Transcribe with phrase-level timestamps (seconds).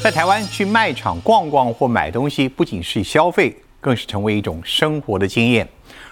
[0.00, 5.68] 在台湾去卖场逛逛或买东西，不仅是消费，更是成为一种生活的经验。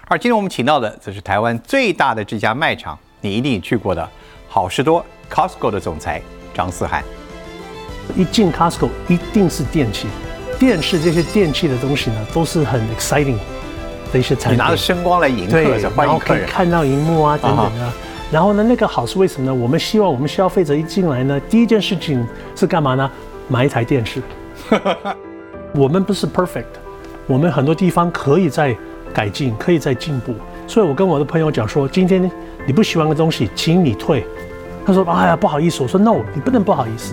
[0.08, 4.06] 而今天我们请到的，则是台湾最大的这家卖场，你一定去过的
[4.48, 6.20] 好事多 Costco 的总裁
[6.52, 7.02] 张思涵。
[8.16, 10.08] 一进 Costco 一定是电器，
[10.58, 13.38] 电视这些电器的东西呢，都是很 exciting
[14.12, 14.54] 的一些产品。
[14.54, 16.40] 你拿着声光来迎客，对，欢然后可以。
[16.44, 17.94] 看到荧幕啊等等啊。
[18.32, 19.54] 然后呢，那个好是为什么呢？
[19.54, 23.08] 我们希望我们消费者一进来呢，第一件事情是干嘛呢？
[23.48, 24.22] 买一台电视。
[25.74, 26.64] 我们不是 perfect，
[27.26, 28.76] 我们很多地方可以再
[29.12, 30.34] 改进，可以再进步。
[30.66, 32.30] 所以我跟我的朋友讲说，今天
[32.66, 34.26] 你不喜欢的东西，请你退。
[34.86, 37.12] 他说：“哎呀，不好意思。”我说：“No，你不能不好意思，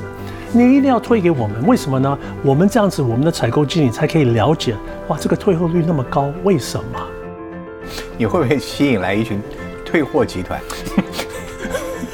[0.51, 1.65] 你一定要退给我们。
[1.65, 2.17] 为什么呢？
[2.43, 4.75] 我们这样子，我们的采购经理才可以了解，
[5.07, 6.99] 哇，这个退货率那么高，为什么？
[8.17, 9.41] 你会不会吸引来一群
[9.83, 10.61] 退货集团？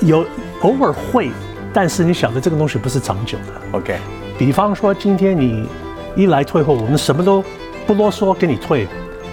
[0.02, 0.26] 有
[0.62, 1.30] 偶尔会，
[1.74, 3.78] 但是你晓得这个东西不是长久的。
[3.78, 3.98] OK，
[4.38, 5.68] 比方说，今天你
[6.16, 7.44] 一来退货，我们什么都
[7.86, 8.88] 不啰嗦给你退，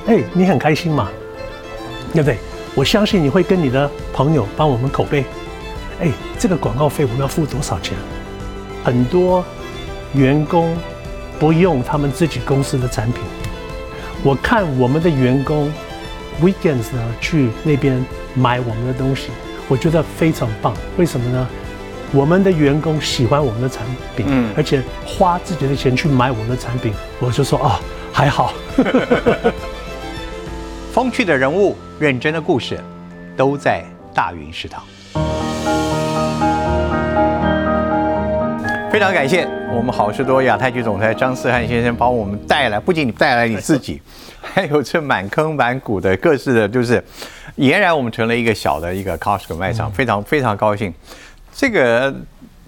[0.07, 1.09] 哎，你很开心嘛，
[2.13, 2.39] 对不对？
[2.75, 5.25] 我相信你会跟你的朋友帮我们口碑，
[6.01, 7.97] 哎，这个广告费我们要付多少钱？
[8.85, 9.43] 很多
[10.13, 10.77] 员工
[11.41, 13.23] 不用他们自己公司的产品，
[14.23, 15.73] 我看我们的员工
[16.43, 19.31] weekends 呢去那边买我们的东西，
[19.69, 20.75] 我觉得非常棒。
[20.99, 21.49] 为什么呢？
[22.13, 23.85] 我们的员工喜欢我们的产
[24.17, 27.79] 品，嗯而且花自己的钱去买我们的产品，我就说哦，
[28.13, 28.55] 还好。
[30.93, 32.79] 风趣的人物，认真的故事，
[33.37, 34.83] 都在大云食堂。
[38.91, 44.01] 非常感谢我们好事多亚太区总裁张思翰先生帮我们带来，不仅你带来你自己，
[44.41, 47.05] 还有这满坑满谷的各式的，就是
[47.59, 50.95] 俨然我们成了一个小的一个 Costco 卖场，非常非常高兴。
[51.57, 52.15] 这个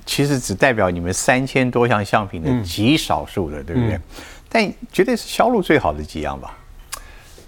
[0.07, 4.01] 其实只代表你们三千多项商品的极少数的，对不对？
[4.49, 6.57] 但绝对是销路最好的几样吧？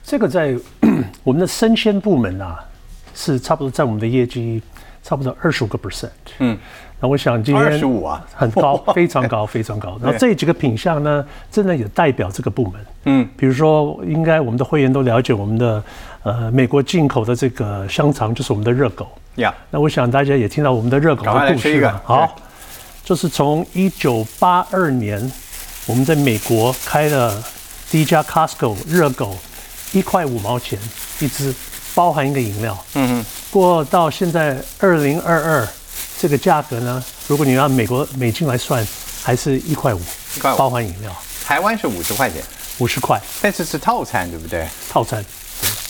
[0.04, 0.54] 这个在
[1.24, 2.62] 我们的生鲜部门啊，
[3.14, 4.62] 是差不多在我们的业绩
[5.02, 6.10] 差不多二十五个 percent。
[6.40, 6.58] 嗯，
[7.00, 9.98] 那我想今天二十五啊很高， 非常高，非常高。
[10.02, 12.86] 然后这几个品项呢，真的也代表这个部门。
[13.06, 15.82] 嗯，比如说，应该我们的会员都了解我们的
[16.22, 19.06] 呃美国进口的这个香肠，就是我们的热狗。
[19.36, 22.02] 呀，那我想大家也听到我们的热狗的故事了。
[22.04, 22.36] 好，
[23.04, 25.30] 就是从一九八二年
[25.86, 27.42] 我们在美国开了
[27.90, 29.36] 第一家 Costco 热狗，
[29.92, 30.78] 一块五毛钱
[31.20, 31.54] 一只，
[31.94, 32.76] 包含一个饮料。
[32.94, 35.68] 嗯哼，过到现在二零二二，
[36.18, 38.86] 这个价格呢，如果你按美国美金来算，
[39.22, 40.00] 还是一块五
[40.40, 41.10] 1.5，包含饮料。
[41.44, 42.42] 台湾是五十块钱，
[42.78, 43.20] 五十块。
[43.40, 44.68] 但是是套餐，对不对？
[44.90, 45.24] 套餐，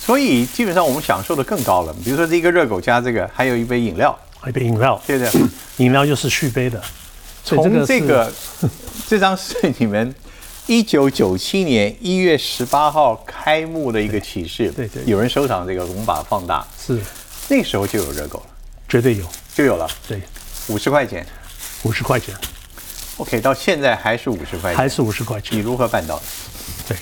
[0.00, 1.94] 所以基本上我们享受的更高了。
[2.02, 5.42] 比如说这一个热狗加这个，还有一杯饮料，一杯饮料，对不对？
[5.76, 6.82] 饮料就是续杯的，
[7.44, 8.32] 从这个
[9.06, 10.14] 这张是你们
[10.66, 15.02] 一九九七年一月十八号开幕的一个启示，对对。
[15.06, 16.98] 有人收藏这个，我们把它放大，是。
[17.48, 18.46] 那时候就有热狗了，
[18.88, 19.24] 绝对有，
[19.54, 19.88] 就有了。
[20.08, 20.20] 对，
[20.68, 21.26] 五十块钱。
[21.82, 22.34] 五十块钱。
[23.16, 25.58] OK，到现在还是五十块钱，还是五十块钱。
[25.58, 25.62] 你。
[25.62, 26.22] 如何办到的？
[26.88, 26.96] 对，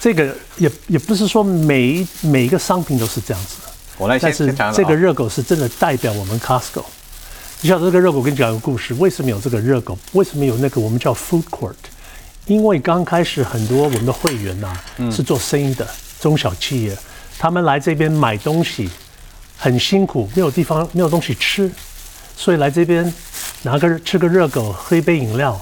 [0.00, 3.68] 这个也也不是说每一每一个商品都是这样子的，
[3.98, 6.82] 我来先但是讲这个啊热狗是真的代表我们 Costco。
[7.60, 9.98] 你晓得这个热狗，我跟你讲个故事，为什么有这个热狗？
[10.12, 11.74] 为什么有那个我们叫 food court？
[12.46, 14.74] 因为刚开始很多我们的会员呐、
[15.12, 15.86] 是做生意的
[16.18, 16.96] 中小企业，
[17.38, 18.88] 他们来这边买东西
[19.58, 21.70] 很辛苦，没有地方没有东西吃，
[22.34, 23.12] 所以来这边
[23.62, 25.60] 拿个吃个热狗，喝一杯饮料，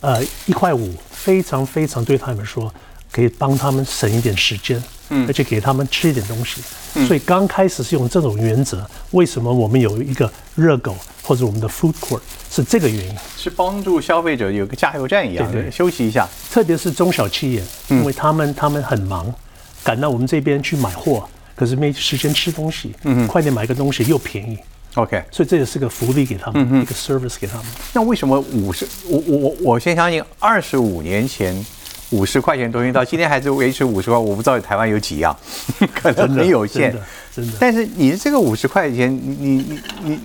[0.00, 2.72] 呃，一块五，非常非常对他们说，
[3.16, 6.60] 可以帮他们省一点时间，嗯，而且给他们吃一点东西。
[7.06, 8.86] 所以刚开始是用这种原则。
[9.12, 13.14] 为什么我们有一个热狗或者我们的 food court 是这个原因？
[13.38, 16.28] 是帮助消费者有个加油站一样，对对休息一下。
[16.50, 19.34] 特别是中小企业，因为他们他们很忙，
[19.82, 24.58] 赶到我们这边去买货，可是没时间吃东西，嗯，快点买个东西又便宜
[24.94, 27.66] ，OK，所以这也是个福利给他们，一个 service 给他们。
[27.94, 28.86] 那为什么五十？
[29.08, 31.64] 我我我我先相信，二十五年前
[32.10, 35.36] 五十块钱的东西到今天还是维持五十块，我不知道台湾有几样，
[35.94, 37.06] 可能很有限真的。
[37.34, 40.20] 真的但是你这个五十块钱，你你你你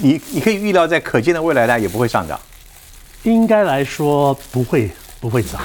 [0.00, 2.38] 你你可以预料在可见的未来它也不会上涨。
[3.24, 4.90] 应该来说不会
[5.20, 5.60] 不会涨。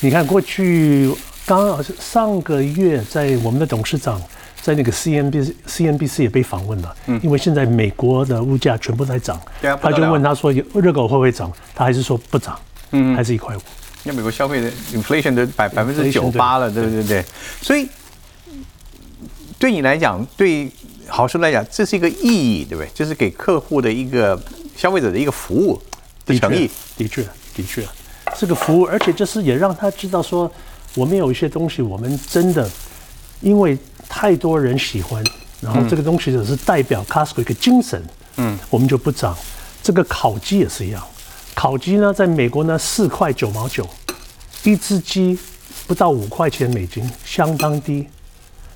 [0.00, 1.10] 你看过去
[1.44, 4.20] 刚好是上个月，在我们的董事长
[4.62, 12.58] 在那个 CNBC CNBC 也被访问了，因为现在美国的物价全部在涨，嗯对啊他就问他说热狗会不会涨，他还是说不涨，
[12.92, 13.60] 嗯还是一块五。
[14.06, 17.04] 那美国消费的 inflation 都百百分之九八了，对不对？
[17.04, 17.24] 对，
[17.60, 17.88] 所以
[19.58, 20.70] 对你来讲，对
[21.08, 22.88] 好事来讲，这是一个意义，对不对？
[22.94, 24.40] 就是给客户的一个
[24.76, 25.80] 消费者的一个服务
[26.24, 26.70] 的诚意。
[26.96, 27.22] 的确，
[27.54, 27.86] 的确，
[28.38, 30.50] 这个服务，而且就是也让他知道说，
[30.94, 32.68] 我们有一些东西，我们真的
[33.40, 33.76] 因为
[34.08, 35.22] 太多人喜欢，
[35.60, 38.02] 然后这个东西只是代表 Costco 一个精神，
[38.36, 39.36] 嗯，我们就不涨。
[39.82, 41.06] 这个烤鸡也是一样，
[41.56, 43.88] 烤鸡呢，在美国呢四块九毛九，
[44.62, 45.36] 一只鸡
[45.86, 48.06] 不到五块钱美金，相当低。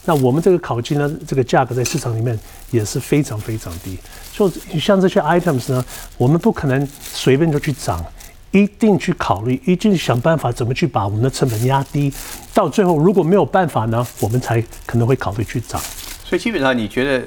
[0.06, 2.36] 那我们这个烤鸡呢，这个价格在市场里面
[2.70, 3.98] 也是非常非常低。
[4.32, 4.50] 就
[4.80, 5.84] 像这些 items 呢，
[6.16, 8.02] 我们不可能随便就去涨，
[8.50, 12.10] 一定去考虑，一定想办法怎么去把我们的成本压低。
[12.54, 15.78] 到最后如果没有办法呢，我们才可能会考虑去涨。
[16.24, 17.26] 所以基本上你觉得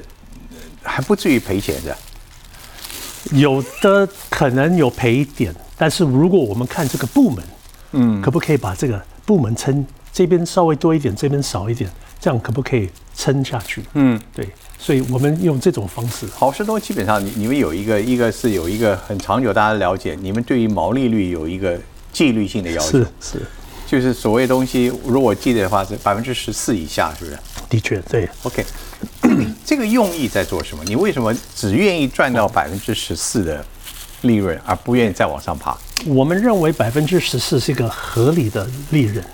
[0.81, 1.95] 还不至于赔钱的？
[3.31, 7.43] 有的可能有赔一点，但是如果我们看这个部门，
[7.93, 11.89] 嗯，可不可以把这个部门撑这边稍微多一点，这边少一点？
[12.19, 13.83] 这样可不可以撑下去？
[13.95, 14.47] 嗯，对，
[14.77, 16.25] 所以我们用这种方式。
[16.33, 21.77] 好事多基本上，你你们有一个，一个是有一个很长久，大家了解，你们对于毛利率有一个
[22.13, 22.99] 纪律性的要求。
[22.99, 23.41] 是是，
[23.85, 27.37] 就是所谓东西，如果记得的话是百分之十四以下，是不是？
[27.73, 28.29] 的确，对。
[28.43, 28.63] OK，
[29.65, 30.83] 这个用意在做什么？
[30.85, 33.65] 你为什么只愿意赚到百分之十四的
[34.21, 35.75] 利润，而不愿意再往上爬？
[36.05, 39.25] 我们认为百分之十四是一个合理的利润。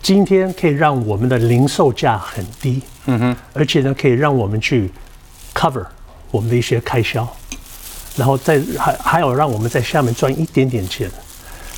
[0.00, 4.88] 今天可以让我们的零售价很低，嗯哼，而且呢，可以让我们去
[5.52, 5.84] cover
[6.30, 7.26] 我们的一些开销，
[8.14, 11.10] 然后再还还有让我们在下面赚一点点钱。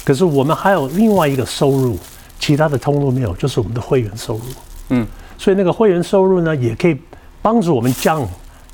[0.05, 1.99] 可是我们还有另外一个收入，
[2.39, 4.43] 其他的通路没有，就是我们的会员收入。
[4.91, 5.07] 嗯，
[5.39, 6.97] 所以那个会员收入呢，也可以
[7.43, 8.27] 帮助我们降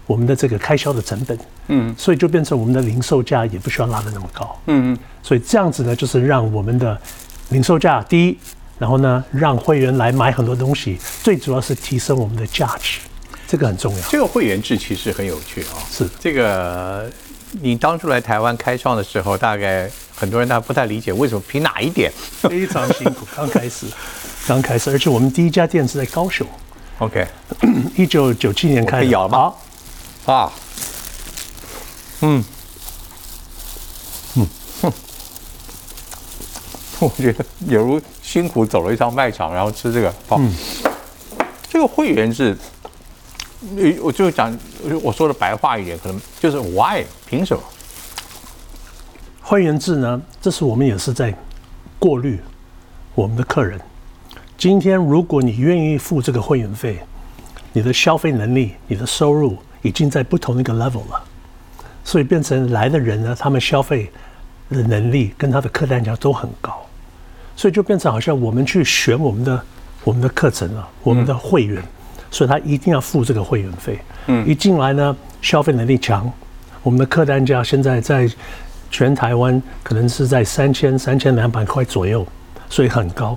[0.06, 1.38] 我们的这个开销的成本。
[1.68, 4.58] 嗯，所以就变成我们的零售价也不需要拉的那么高。
[4.66, 6.98] 嗯嗯，所以这样子呢，就是让我们的
[7.50, 8.38] 零售价低。
[8.78, 12.98] 然后呢，让会员来买很多东西，最主要是提升我们的价值，
[13.46, 14.00] 这个很重要。
[14.08, 15.78] 这个会员制其实很有趣啊。
[15.88, 17.08] 是这个，
[17.60, 22.10] 你当初来台湾开创的时候，大概很多人他不太理解为什么凭哪一点？
[22.40, 23.86] 非常辛苦，刚开始，
[24.46, 26.46] 刚开始，而且我们第一家店是在高雄。
[26.98, 27.26] OK，
[27.96, 29.08] 一九九七年开始。
[29.10, 29.54] 咬吗？
[30.26, 30.52] 啊，
[32.20, 32.44] 嗯。
[34.34, 34.46] 嗯
[34.80, 34.92] 哼
[37.00, 40.14] 我觉得有如辛苦走了一趟卖场，然后吃这个。
[40.30, 40.52] 嗯，
[41.68, 42.56] 这个会员制，
[44.00, 44.56] 我就讲，
[45.02, 47.62] 我说的白话一点，可能就是 why 凭什么？
[49.40, 50.20] 会员制呢？
[50.40, 51.34] 这是我们也是在
[51.98, 52.40] 过滤
[53.14, 53.80] 我们的客人。
[54.62, 56.96] 今天如果你愿意付这个会员费，
[57.72, 61.20] 你的消费能力、你的收入已经在不同一个 level 了，
[62.04, 64.08] 所以变成来的人呢，他们消费
[64.70, 66.80] 的能力跟他的客单价都很高。
[67.56, 69.60] 所以就变成好像我们去选我们的
[70.04, 71.82] 我们的课程啊，我们的会员，
[72.30, 73.98] 所以他一定要付这个会员费。
[74.28, 76.32] 嗯，一进来呢，消费能力强，
[76.84, 78.30] 我们的客单价现在在
[78.92, 82.24] 全台湾可能是在三千三千两百块左右，
[82.70, 83.36] 所以很高。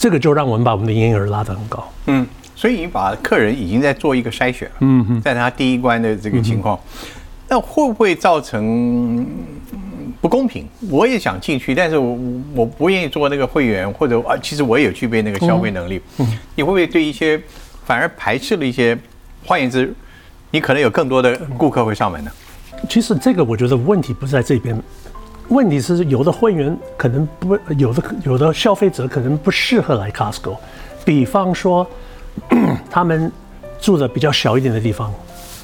[0.00, 1.86] 这个就让我们把我们的营业额拉得很高。
[2.06, 2.26] 嗯，
[2.56, 4.74] 所以你把客人已经在做一个筛选了。
[4.80, 6.80] 嗯哼，在他第一关的这个情况，
[7.50, 9.26] 那会不会造成？
[10.22, 12.18] 不公平，我也想进去，但是我
[12.54, 16.00] 我不愿意做那个会员，或者啊，其实我也有具备那个消费能力。
[16.18, 17.38] 嗯，你会不会对一些
[17.84, 18.96] 反而排斥了一些？
[19.44, 19.92] 换言之，
[20.50, 22.30] 你可能有更多的顾客会上门呢？
[22.88, 24.74] 其实这个我觉得问题不在这边，
[25.50, 30.56] 问题是有的会员可能不，有的有的消费者可能不适合来 Costco。
[31.04, 31.86] 比方说，
[32.90, 33.30] 他们
[33.80, 35.12] 住的比较小一点的地方，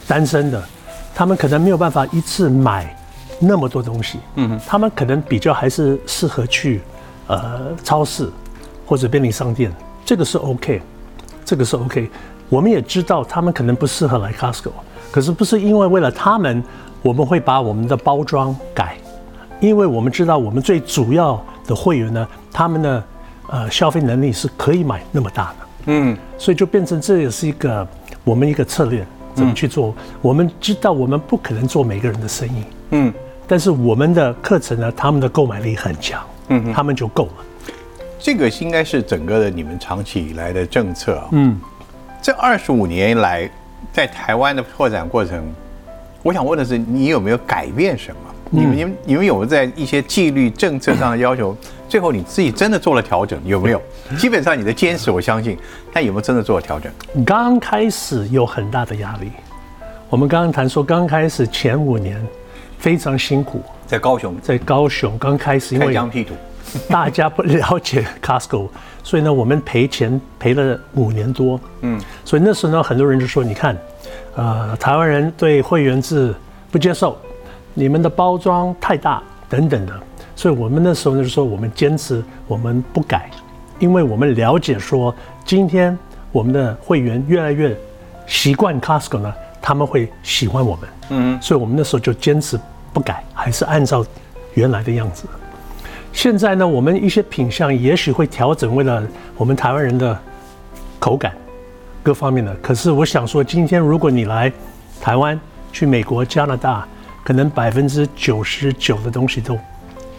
[0.07, 0.63] 单身的，
[1.15, 2.95] 他们可能没有办法一次买。
[3.39, 6.81] 那么多东西，嗯，他们可能比较还是适合去，
[7.27, 8.31] 呃，超市
[8.87, 9.71] 或者便利商店，
[10.07, 10.81] 这个是 OK，
[11.45, 12.11] 这个是 OK。
[12.49, 14.71] 我们也知道他们可能不适合来 Costco，
[15.13, 16.65] 可是不是因为为了他们，
[17.03, 18.97] 我们会把我们的包装改，
[19.61, 23.05] 因为我们知道我们最主要的会员呢，他们的
[23.49, 27.87] 呃消费能力是可以买那么大的，嗯，所以就变成这也是一个
[28.25, 29.95] 我们一个策略，怎么去做？
[30.21, 33.13] 我们知道我们不可能做每个人的生意，嗯。
[33.49, 37.33] 但是我们的课程呢，他们的购买力很强，嗯，他们就够了。
[38.19, 41.29] 这个应该是整个的你们长期以来的政策啊。
[41.31, 41.57] 嗯，
[42.21, 43.49] 这二十五年来，
[43.93, 45.45] 在台湾的拓展过程，
[46.25, 48.21] 我想问的是，你有没有改变什么？
[48.51, 51.57] 你们、你们、你们有在一些纪律政策上的要求？
[51.89, 53.81] 最后你自己真的做了调整，有没有？
[54.19, 55.57] 基本上你的坚持，我相信，
[55.93, 56.91] 但有没有真的做了调整？
[57.25, 59.31] 刚开始有很大的压力。
[60.09, 62.25] 我们刚刚谈说，刚开始前五年。
[62.79, 65.95] 非常辛苦，在高雄，在高雄刚开始，因为
[66.91, 68.69] 大家不了解 Costco，
[69.03, 71.59] 所以呢，我们赔钱赔了五年多。
[71.81, 73.77] 嗯，所以那时候呢，很多人就说：“你看，
[74.35, 76.35] 呃，台湾人对会员制
[76.71, 77.19] 不接受，
[77.77, 79.93] 你们的包装太大等等的。”
[80.35, 83.31] 所以我们那时候呢就说我们坚持我们不改，
[83.79, 85.15] 因为我们了解说
[85.45, 85.97] 今天
[86.31, 87.75] 我们的会员越来越
[88.27, 92.61] 习惯 Costco 呢，他们会喜欢我们，嗯，所以我们那时候就坚持
[92.93, 94.05] 不改，还是按照
[94.55, 95.25] 原来的样子。
[96.13, 99.03] 现在呢，我们一些品相也许会调整，为了
[99.37, 100.19] 我们台湾人的
[100.99, 101.33] 口感
[102.03, 102.55] 各方面的。
[102.57, 104.53] 可是我想说，今天如果你来
[105.01, 105.39] 台湾、
[105.73, 106.87] 去美国、加拿大，
[107.27, 109.59] 可能百分之九十九的东西都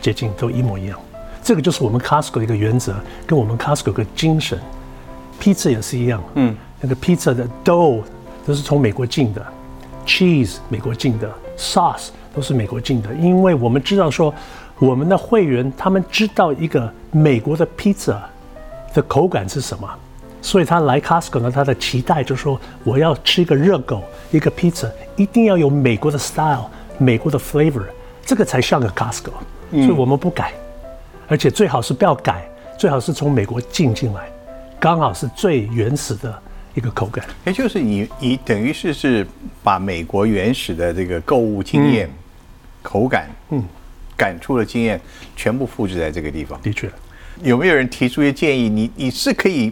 [0.02, 1.00] 接近，都一模一样。
[1.42, 2.94] 这个就是我们 Costco 的一个原则，
[3.26, 4.60] 跟我们 Costco 的精神。
[5.40, 8.02] Pizza 也是一样，嗯，那个 pizza 的 dough
[8.46, 9.42] 都是从美国进的
[10.06, 14.34] ，cheese 美国进的，sauce 都是美国进的，因为我们知道说。
[14.80, 18.16] 我们的会员他们知道一个美国的 pizza
[18.94, 19.90] 的口感是什么，
[20.40, 26.66] 所以他来 Costco 呢，他的期待就是说我要吃一个热狗，一个 pizza，一定要有美国的 style，
[26.98, 27.86] 美国的 flavor，
[28.25, 29.32] 这个才像个 Costco。
[29.72, 30.54] 所以我们不改，
[31.27, 34.30] 而且最好是不要改，最好是从美国进进来，
[34.80, 36.42] 刚好是最原始的
[36.74, 37.25] 一个口感。
[37.46, 39.27] 也就是你你等于是是
[39.63, 42.10] 把美国原始的这个购物经验、
[42.82, 43.63] 口感，嗯。
[44.16, 45.00] 感触的经验
[45.36, 46.60] 全部复制在这个地方。
[46.63, 46.89] 的确，
[47.44, 48.68] 有没有人提出一些建议？
[48.68, 49.72] 你你是可以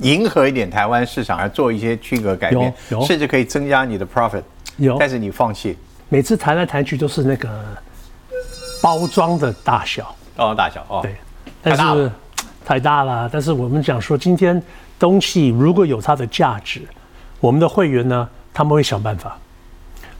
[0.00, 2.74] 迎合一点台湾市场，而做一些区隔改变，
[3.06, 4.42] 甚至可以增加你的 profit。
[4.76, 5.74] 有，但是你放弃。
[6.12, 7.48] 每次谈来谈去都是那个
[8.82, 10.14] 包装的大小。
[10.36, 11.00] 包装大小哦。
[11.02, 11.16] 对，
[11.62, 12.12] 但是
[12.62, 13.26] 太大了。
[13.32, 14.62] 但是我们讲说，今天
[14.98, 16.82] 东西如果有它的价值，
[17.40, 19.38] 我们的会员呢，他们会想办法。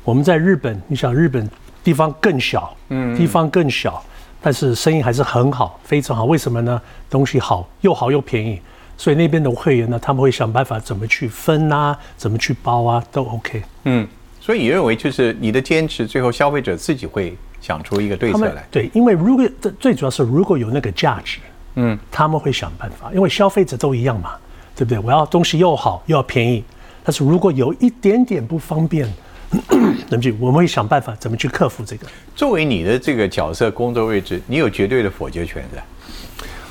[0.02, 1.46] 我们在日本，你想日本。
[1.84, 4.00] 地方更小，嗯，地方更小，
[4.40, 6.24] 但是生意还是很好，非常好。
[6.26, 6.80] 为什么呢？
[7.10, 8.62] 东西好，又好又便宜，
[8.96, 13.64] 所以那边的会员呢，他们会想办法怎么去分啊，怎么去包啊，都 OK。
[13.82, 14.06] 嗯，
[14.44, 18.66] 所以你认为就是你的坚持，最后消费者自己会想出一个对策来。
[18.72, 21.38] 对，因为如果最主要是如果有那个价值，
[21.76, 24.32] 嗯，他们会想办法，因为消费者都一样嘛，
[24.74, 24.98] 对不对？
[24.98, 26.64] 我要东西又好又要便宜，
[27.04, 29.08] 但是如果有一点点不方便。
[30.08, 32.06] 对不起，我们会想办法怎么去克服这个。
[32.34, 35.82] 作为你的这个角色工作位置，你有绝对的否决权的。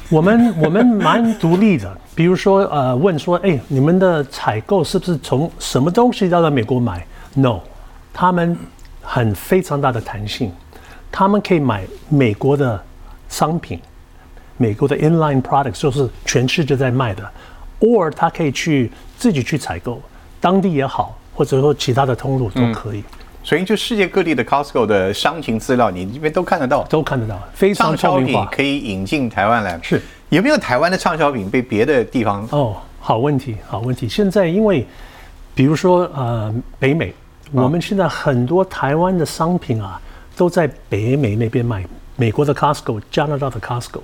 [0.10, 7.60] 我们 我们蛮独立的，比如说呃，问说，哎，你们的采购是不是从什么东西要到美国买？No，
[8.14, 8.58] 他们
[9.02, 10.52] 很非常大的弹性，
[11.12, 12.82] 他们可以买美国的
[13.30, 13.80] 商品，
[14.58, 17.30] 美国的 inline products 就是全世界在卖的
[17.80, 20.02] ，or 他可以去自己去采购，
[20.40, 21.18] 当地也好。
[21.34, 23.02] 或者说其他的通路都可以，
[23.42, 29.80] 所以就世界各地的 Costco 的商情资料，你这边都看得到，都看得到，非常畅销品，可以引进台湾来。
[29.82, 32.46] 是有没有台湾的畅销品被别的地方？
[32.52, 34.10] 哦，好问题，好问题。
[34.10, 34.86] 现在因为
[35.54, 37.14] 比如说呃北美，
[37.52, 40.00] 我们现在很多台湾的商品啊
[40.36, 44.02] 都在北美那边卖，美国的 Costco、加拿大的 Costco，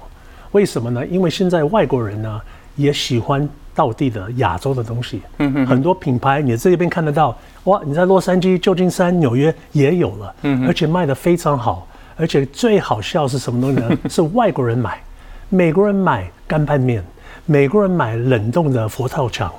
[0.51, 1.05] 为什么呢？
[1.07, 2.41] 因为现在外国人呢
[2.75, 3.47] 也喜欢。
[3.77, 13.97] 道地的亚洲的东西，嗯哼，很多品牌你这边看得到，哇，你在洛杉矶、旧金山、纽约也有了，嗯而且卖的非常好，而且最好笑是什么东西呢？
[14.09, 14.99] 是外国人买，
[15.49, 17.05] 美国人买干拌面，
[17.45, 19.53] 美国人买冷冻的佛跳墙，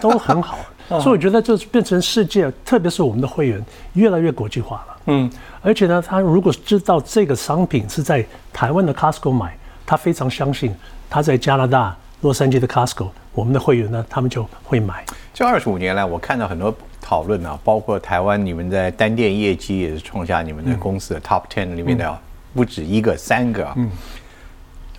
[0.00, 3.64] 都很好，所以我觉得就是变成世界，特别是我们的会员
[3.94, 10.74] 越来越国际化了，嗯，而且呢，他如果知道这个商品是在台湾的 Costco 买，他非常相信
[11.10, 13.08] 他在加拿大洛杉矶的 Costco。
[13.32, 15.04] 我们的会员呢，他们就会买。
[15.34, 22.18] 这二十五年来，我看到很多讨论啊，包括台湾你们在单店业绩也是创下你们的公司的 top ten 里面的
[22.54, 23.70] 不止一个，三个。
[23.76, 23.90] 嗯。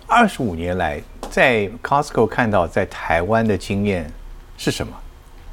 [0.06, 4.08] 二十五年来，在 Costco 看到在台湾的经验
[4.56, 4.92] 是什么？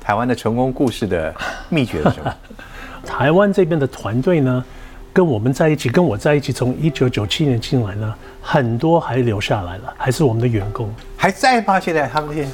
[0.05, 1.33] 台湾的成功故事的
[1.67, 2.31] 秘诀是什么？
[3.03, 4.63] 台湾这边的团队呢？
[5.11, 11.79] 跟我们在一起，跟我在一起，从一九九七年进来呢，很多还留下来了，还是我们的员工，还在吗？
[11.79, 12.47] 现在他们现，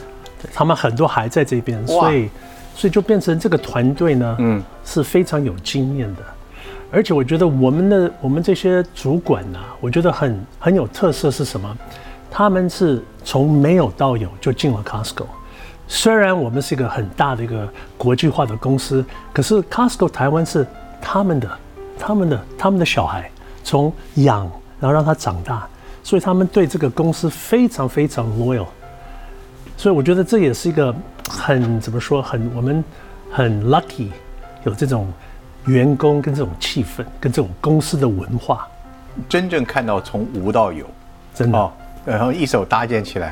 [0.53, 2.29] 他们很多还在这边，所以，
[2.73, 6.21] 所以就变成这个团队呢，嗯，是非常有经验的，
[6.89, 11.77] 而且我觉得我们的我们这些主管呢，我觉得很很有特色是什么？
[12.29, 15.25] 他们是从没有到有就进了 Costco，
[15.93, 17.67] 虽然我们是一个很大的一个
[17.97, 20.65] 国际化的公司，可是 Costco 台湾是
[21.01, 21.49] 他们的。
[22.03, 23.29] 他们的他们的小孩
[23.63, 25.67] 从养，然后让他长大，
[26.01, 28.65] 所以他们对这个公司非常非常 loyal。
[29.77, 30.95] 所以我觉得这也是一个
[31.29, 32.83] 很怎么说很我们
[33.31, 34.07] 很 lucky
[34.63, 35.13] 有这种
[35.65, 38.67] 员工跟这种气氛跟这种公司的文化，
[39.29, 40.87] 真正看到从无到有，
[41.35, 41.71] 真的，
[42.03, 43.31] 然后一手搭建起来。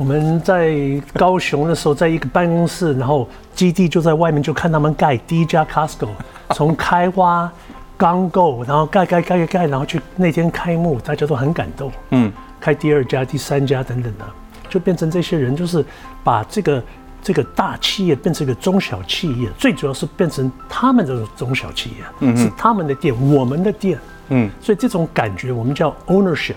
[0.00, 0.74] 我们在
[1.12, 6.08] 高雄的时候，在一个办公室，然后基地就在外面，就看他们盖第一家 Costco，
[6.54, 7.52] 从开挖。
[7.98, 11.92] 刚够，然后盖盖盖盖盖，然后去那天开幕，大家都很感动。
[12.12, 14.24] 嗯，开第二家、第三家等等的，
[14.70, 15.84] 就变成这些人就是
[16.24, 16.82] 把这个
[17.22, 23.98] 这个大企业变成一个中小企业，最主要是变成他们这种中小企业，嗯是他们的店，我们的店。
[24.30, 26.54] 嗯，所以这种感觉我们叫 ownership，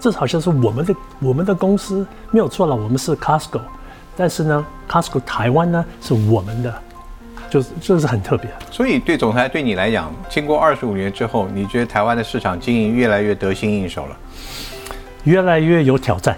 [0.00, 3.60] 这好像是我们的我们的公司没有错了，我们是 Costco，
[4.16, 6.74] 但是呢，Costco 台湾呢是我们的。
[7.50, 14.16] 就是就是很特别，所以对总裁对你来讲，经过二十五年之后，你觉得台湾的市场经营越来越得心应手了，
[15.24, 16.34] 越来越有挑战，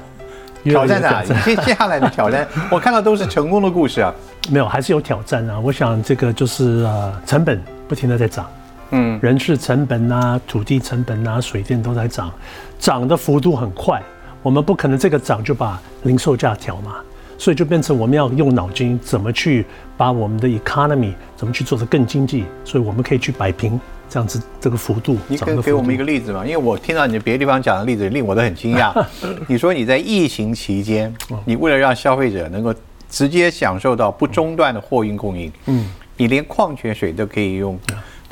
[0.64, 1.22] 挑战啊！
[1.44, 4.12] 接 接下来的挑战，我看到都是成功的故事啊。
[4.50, 5.56] 没有，还是有挑战啊。
[5.60, 8.50] 我想这个就是呃，成本不停的在涨，
[8.90, 12.32] 嗯，人事成本啊，土地成本啊，水电都在涨，
[12.78, 14.02] 涨的幅度很快。
[14.42, 16.96] 我们不可能这个涨就把零售价调嘛。
[17.36, 25.18] 所以就变成我们要用脑筋，怎么去把我们的 economy 怎么去做得更经济，所以我们可以去摆平这样子这个幅度。
[25.26, 26.46] 你可以给我们一个例子嘛？
[26.46, 29.04] 因为我听到你别的地方讲的例子令我都很惊讶。
[29.48, 31.12] 你说你在疫情期间，
[31.44, 32.72] 你为了让消费者能够
[33.10, 35.86] 直接享受到不中断的货运供应，嗯，
[36.16, 37.76] 你连矿泉水都可以用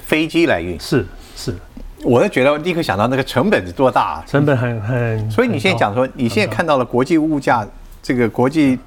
[0.02, 0.78] 飞机来运。
[0.78, 1.56] 是是，
[2.04, 5.30] 我都觉得立刻想到那个成本是多大，成本很很。
[5.30, 7.66] 所以你现在讲说，你现在看到了国际物价
[8.02, 8.78] 这个国际。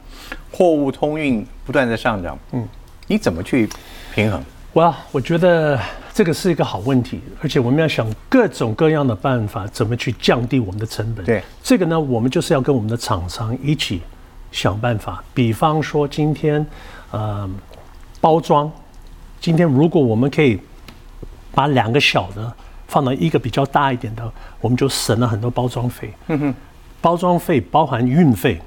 [0.52, 2.68] 货物通运不断在上涨，嗯，
[3.08, 3.70] 你怎么去
[4.14, 4.42] 平衡？
[4.74, 5.78] 哇，我觉得
[6.14, 11.24] 这个是一个好问题，而且我们要想各种各样的办法，怎么去降低我们的成本？
[11.26, 14.02] 对，这个呢，我们就是要跟我们的厂商一起
[14.52, 15.24] 想办法。
[15.34, 16.66] 比方说，今天，
[17.12, 17.48] 呃，
[18.22, 18.72] 包装，
[19.40, 20.60] 今天如果我们可以
[21.56, 22.54] 把两个小的
[22.88, 24.32] 放到一个比较大一点的，
[24.62, 26.14] 我们就省了很多包装费。
[26.28, 26.56] 嗯哼，
[27.02, 28.62] 包装费包含运费。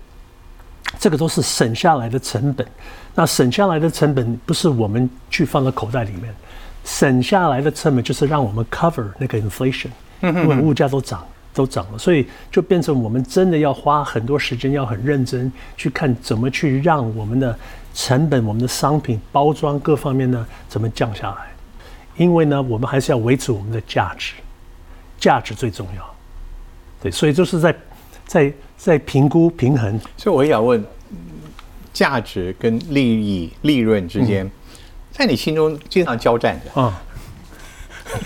[0.99, 2.67] 这个都是省下来的成本，
[3.15, 6.35] 那省下来的成本不是我们去放到口袋里面，
[6.83, 9.91] 省下来的成本就是让我们 cover 那个 inflation，
[10.23, 17.57] 因为物价都涨都涨了，所以就变成我们真的要花很多时间，要很认真去看怎么去让我们的
[17.93, 21.37] 成本、我们的商品包装各方面呢怎么降下来，
[22.19, 24.35] 因为呢我们还是要维持我们的价值，
[25.19, 26.15] 价值最重要，
[27.01, 27.75] 对，所以就是在。
[28.29, 30.85] 在在评估平衡，所以我也想问，
[31.95, 34.47] 价值跟利益、利润之间，
[35.11, 37.01] 在你心中经常交战的啊，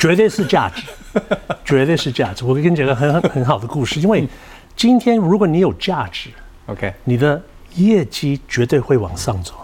[0.00, 0.82] 绝对是价值，
[1.64, 2.44] 绝对是价值。
[2.44, 4.28] 我跟你讲个很很很好的故事，因为
[4.74, 6.30] 今天如果你有价值
[6.66, 7.40] ，OK，你的
[7.76, 9.54] 业绩绝对会往上走，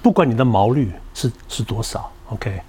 [0.00, 2.60] 不管你的毛率是是多少，OK。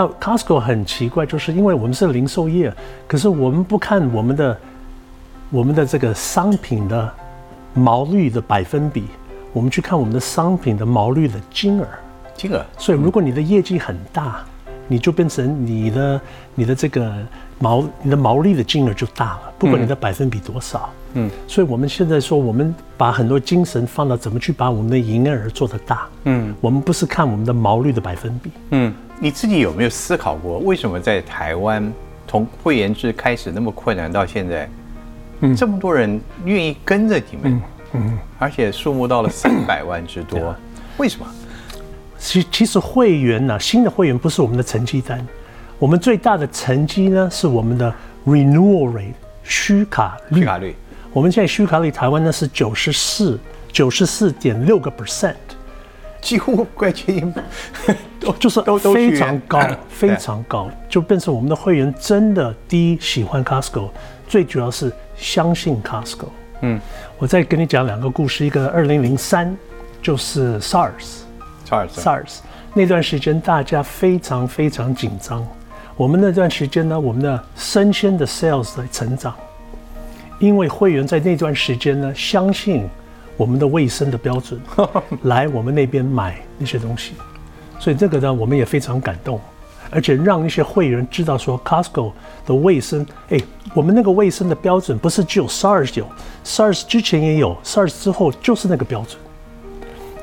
[0.00, 2.72] 那 Costco 很奇怪，就是因为我们是零售业，
[3.06, 4.56] 可是我们不看我们的。
[5.52, 7.12] 我们的这个商品的
[7.74, 9.06] 毛率的百分比，
[9.52, 11.86] 我们去看我们的商品的毛率的金额，
[12.36, 12.64] 金额。
[12.78, 14.44] 所以，如果你的业绩很大，
[14.86, 16.20] 你就变成你的
[16.54, 17.12] 你的这个
[17.58, 20.88] 毛你的毛利的金额就大了，不管你的百分比多少。
[21.14, 21.28] 嗯。
[21.48, 26.06] 所以我们现在说，我们把很多精神放到怎么去把我们的营业额做得大。
[26.26, 26.54] 嗯。
[26.60, 28.52] 我们不是看我们的毛率的百分比。
[28.70, 28.94] 嗯。
[29.22, 31.92] 你自己有没有思考过，为什么在台湾
[32.26, 34.66] 从会员制开始那么困难，到现在？
[35.54, 40.56] 这么多人愿意跟着你们，嗯，而且数目到了三百万之多，
[40.96, 41.26] 为什么？
[42.18, 45.26] 其其实会员呢，新的会员不是我们的成绩单，
[45.78, 47.94] 我们最大的成绩呢是我们的
[48.26, 50.40] renewal rate 虚卡率。
[50.40, 50.74] 续卡率，
[51.12, 53.38] 我们现在虚卡率台湾呢是九十四
[53.70, 55.34] 九十四点六个 percent，
[56.20, 57.34] 几乎快接近，
[58.38, 63.88] 就是都非常高， 非常高，就变成我们的会员真的第一喜欢 Costco，
[64.28, 64.92] 最主要是。
[65.22, 66.28] 相信 Costco。
[66.62, 66.80] 嗯，
[67.18, 68.46] 我再跟你讲两个故事。
[68.46, 69.54] 一个二零零三，
[70.00, 72.38] 就是 SARS，SARS
[72.72, 75.46] 那段时间大家非常非常紧张。
[75.94, 79.34] 我们那段时间呢，我们的生鲜的 sales 在成长，
[80.38, 82.88] 因为会员在那段时间呢，相信
[83.40, 84.60] 我们的卫生的标准，
[85.24, 87.14] 来我们那边买那些东西，
[87.78, 89.40] 所以这个呢，我们也非常感动。
[89.90, 92.12] 而且让一些会员知道说，Costco
[92.44, 93.40] 的卫生，哎，
[93.74, 96.06] 我们那个卫生的标准不是只有 SARS 有
[96.44, 99.18] ，SARS 之前也有，SARS 之后就是那个标准。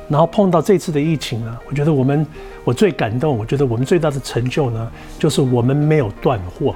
[0.08, 2.24] 然后碰到这次的疫情呢，我觉得我们
[2.62, 6.72] 我最感动，我觉得我们最大的成就呢，就是我们没有断货。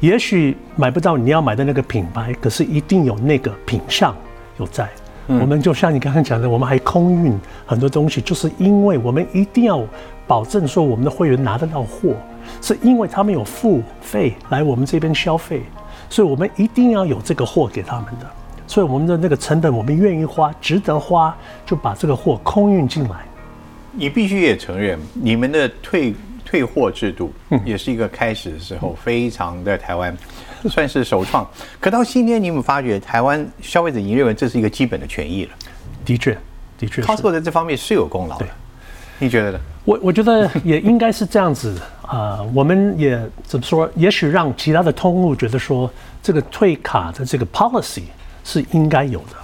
[0.00, 4.12] 也许买不到你要买的那个品牌，可是一定有那个品相
[4.58, 4.90] 有在。
[5.38, 9.82] 我们就像你刚刚讲的，我们还空运很多东西，就是因为我们一定要。
[10.26, 12.14] 保证说我们的会员拿得到货，
[12.62, 15.60] 是因为他们有付费来我们这边消费，
[16.08, 18.30] 所以我们一定要有这个货给他们的。
[18.64, 23.16] 所以我们的那个成本我们愿意花，值得花，就把这个货空运进来。
[23.90, 26.14] 你必须也承认，你们的退
[26.44, 27.32] 退货制度，
[27.64, 30.16] 也是一个开始的时候，非常的台湾
[30.68, 31.48] 算是首创。
[31.78, 35.50] 可到今天，你有没有发觉台湾消费者已经认为这是一个基本的权益了
[36.04, 36.36] 的确，
[36.78, 37.02] 的确是。
[37.02, 38.46] ？Costco 在这方面是有功劳的，
[39.18, 39.60] 你觉得呢？
[39.84, 43.90] 我我觉得也应该是这样子啊、呃我们也怎么说？
[43.96, 45.90] 也许让其他的通路觉得说，
[46.22, 48.02] 这个退卡的这个 policy
[48.44, 49.36] 是应该有的。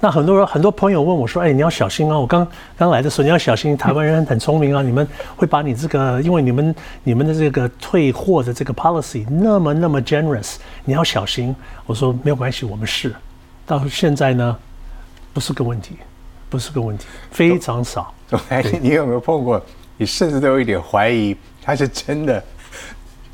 [0.00, 2.18] 那很多人很多朋友问我说：“哎，你要小心啊！
[2.18, 13.14] 我刚刚来的时候你要小心，台湾人很聪明啊，你们会把你这个，因为你们你们的这个退货的这个 policy 那么那么 generous，你要小心。”我说没有关系，我们是。
[13.66, 14.56] 到现在呢，
[15.32, 15.96] 不是个问题，
[16.48, 18.12] 不是个问题，非常少。
[18.80, 19.62] 你有没有碰过？
[19.96, 22.42] 你甚至都有一点怀疑，他是真的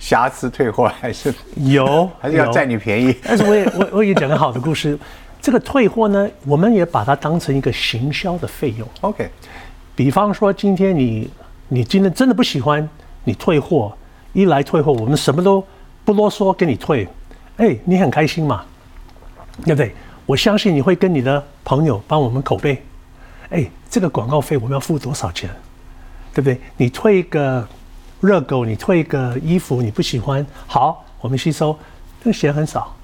[0.01, 3.15] 瑕疵退货，还是有，还是要占你便宜？
[3.23, 4.99] 但是我也我我也讲个好的故事，
[5.47, 8.89] 这个退货呢，我们也把它当成一个行销的费用。
[9.03, 9.31] OK，
[9.95, 11.31] 比方说，今天你
[11.69, 12.89] 你今天真的不喜欢，
[13.23, 13.97] 你退货，
[14.33, 15.65] 一来退货，我们什么都
[16.05, 17.07] 不啰嗦给你退，
[17.59, 18.65] 哎，你很开心嘛，
[19.65, 19.95] 对不对？
[20.27, 22.83] 我相信你会跟你的朋友帮我们口碑，
[23.51, 25.49] 哎，这个广告费我们要付多少钱，
[26.35, 26.61] 对不对？
[26.77, 27.65] 你退一个
[28.21, 31.79] 热狗，你退一个衣服，你不喜欢，好，我们吸收，
[32.21, 32.96] 这个钱很少，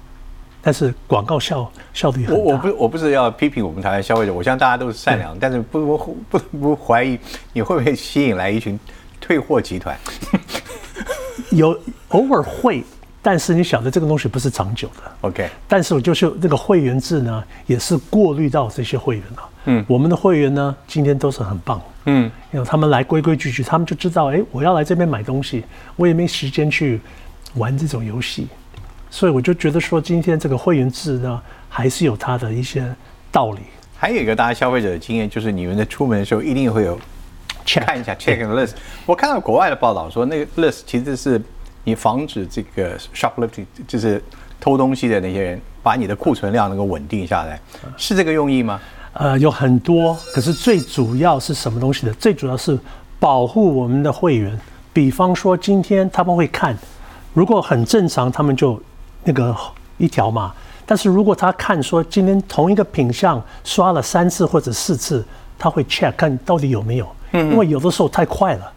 [0.65, 2.41] 但是广告效效率很大。
[2.41, 7.19] 我我不我不是要批评我们台湾消费者，我相信大家都是善良，但是不不不不怀疑
[7.51, 8.79] 你会不会吸引来一群
[9.19, 9.97] 退货集团？
[11.51, 11.77] 有
[12.09, 12.83] 偶尔会，
[13.21, 15.11] 但是你晓得这个东西不是长久的。
[15.21, 19.49] OK，但是我就是那个会员制呢，也是过滤到这些会员了。
[19.65, 21.81] 嗯，我们的会员呢，今天都是很棒。
[22.05, 25.63] 嗯，因为他们来规规矩矩，他们就知道，哎，我要来这边买东西，
[25.95, 26.99] 我也没时间去
[27.55, 28.47] 玩这种游戏，
[29.13, 32.83] 所以我就觉得说，今天这个会员制呢，还是有它的一些
[33.31, 33.59] 道理。
[33.95, 36.99] 还有一个大家消费者的经验就是，你们在出门的时候一定会有
[37.63, 38.71] check 看一下 check and list。
[39.05, 41.39] 我看到国外的报道说，那个 list 其实是
[41.83, 44.19] 你防止这个 shoplifting，就是
[44.59, 47.61] 偷东西的那些人，把你的库存量能够稳定下来，
[47.95, 48.81] 是这个用意吗？
[49.13, 52.13] 呃，有很多，可是最主要是什么东西呢？
[52.13, 52.75] 最主要是
[53.19, 54.59] 保护我们的会员。
[54.91, 56.75] 比方说，今天他们会看，
[57.35, 58.81] 如果很正常，他们就
[59.23, 59.55] 那个
[59.97, 60.53] 一条嘛。
[60.85, 65.25] 但是如果他看说今天同一个品相刷了三次或者四次，
[65.57, 67.07] 他会 check 看到底有没有。
[67.31, 68.71] 因为有的时候太快了，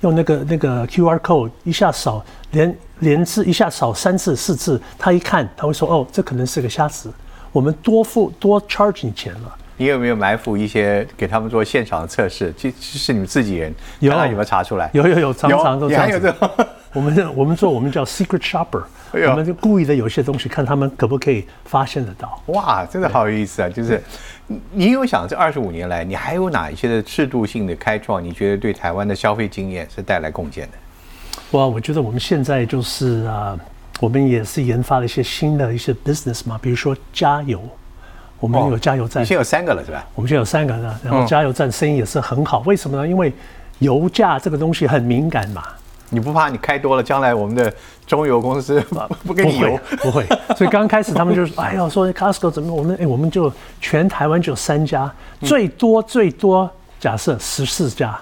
[0.00, 7.12] 用那个那个 QR code 一下扫连连次一下扫三次四次，他一看他会说哦，这可能是个瑕疵，
[7.52, 9.54] 我们多付多 charge 你钱了。
[9.76, 12.54] 你有没有埋伏一些给他们做现场的测试？
[12.56, 14.88] 其其实是你们自己人，有看他有没有查出来？
[14.94, 16.32] 有有有，常常都这样子。
[16.32, 16.50] 种
[16.94, 22.40] 我们我们做我们叫 secret shopper，哎我们就故意的有些东西看他们可不可以发现得到。
[22.46, 23.68] 哇，真的好有意思啊！
[23.68, 24.00] 就是
[24.46, 28.22] 你你有想这二十五年来，你还有哪一些的制度性的开创？
[28.22, 31.58] 你觉得对台湾的消费经验是带来贡献的？
[31.58, 33.58] 哇，我觉得我们现在就是啊、
[33.98, 37.60] 我们也是研发了一些新的一些 business 嘛，比如说加油，
[38.38, 40.06] 我们有加油站你，现在有三个了是吧？
[40.14, 42.60] 我们现在有三个了，然后加油站生意也是很好。
[42.60, 43.08] 为什么呢？
[43.08, 43.32] 因为
[43.80, 45.64] 油价这个东西很敏感嘛。
[46.10, 47.72] 你不怕你开多了，将来我们的
[48.06, 48.80] 中油公司
[49.24, 49.78] 不 给你油？
[50.02, 56.68] 不会， 所以刚开始他们就是，哎呦，说 Costco 怎么，我们哎，我们就全台湾只有三家，最多最多
[56.98, 58.18] 假设十四家，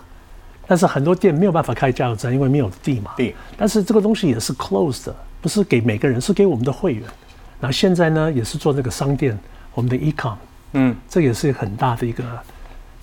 [0.67, 3.13] 但是很多店没有办法开加油站，因为没有地嘛。
[3.17, 7.03] 地但是这个东西也是 closed 的，不是给每个人，是给我们的会员。
[7.59, 9.37] 然后现在呢，也是做那个商店，
[9.75, 10.35] 我们的 ecom，
[10.75, 12.23] 嗯，这也是很大的一个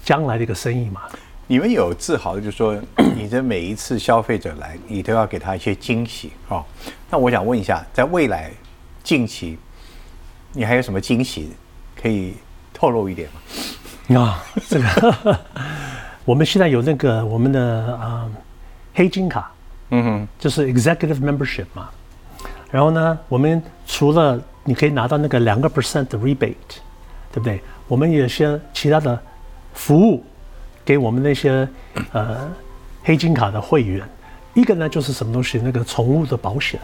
[0.04, 1.02] 将来的一个生意嘛。
[1.48, 2.76] 你们有自豪的，就是说
[3.16, 6.66] 你的每一次消费者来，你都要给他一些惊喜哦。
[7.10, 8.52] 那我想问一下，在未来
[9.04, 9.58] 近期，
[10.54, 11.52] 你还有什么惊喜
[12.02, 12.34] 可以
[12.74, 13.30] 透露一点
[14.10, 14.20] 吗？
[14.20, 15.40] 啊，这个
[16.24, 17.60] 我们现在有那个我们的
[18.02, 18.32] 呃
[18.96, 19.52] 黑金卡，
[19.92, 21.90] 嗯哼，就是 executive membership 嘛。
[22.72, 26.56] 然后呢，我们除了你可以拿到那个两个 percent 的 rebate，
[27.32, 27.62] 对不对？
[27.88, 29.22] 我们也有些其他的
[29.76, 30.24] 服务
[30.86, 31.68] 给我们那些
[32.14, 32.50] 呃
[33.04, 34.08] 黑金卡的会员。
[34.54, 36.80] 一个呢就是什么东西，那个宠物的保险，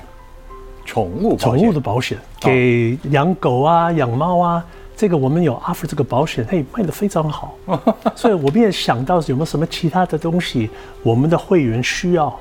[0.84, 4.66] 宠物宠物的保险给养狗啊、养猫啊，
[4.98, 7.56] 这个我们有 offer 这个保险，嘿，卖的非常好。
[8.14, 10.70] 所以我们也想到有没有什么其他的东西，
[11.02, 12.38] 我们的会员需要，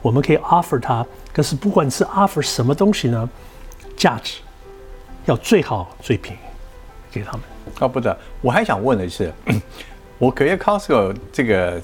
[0.00, 1.04] 我们可以 offer 他。
[1.30, 3.28] 可是不管是 offer 什么东西呢，
[3.96, 4.40] 价值
[5.26, 6.38] 要最好最便宜
[7.12, 7.42] 给他们。
[7.80, 9.30] 啊，不的，我还想问的是，
[10.18, 11.80] 我觉得 Costco 这个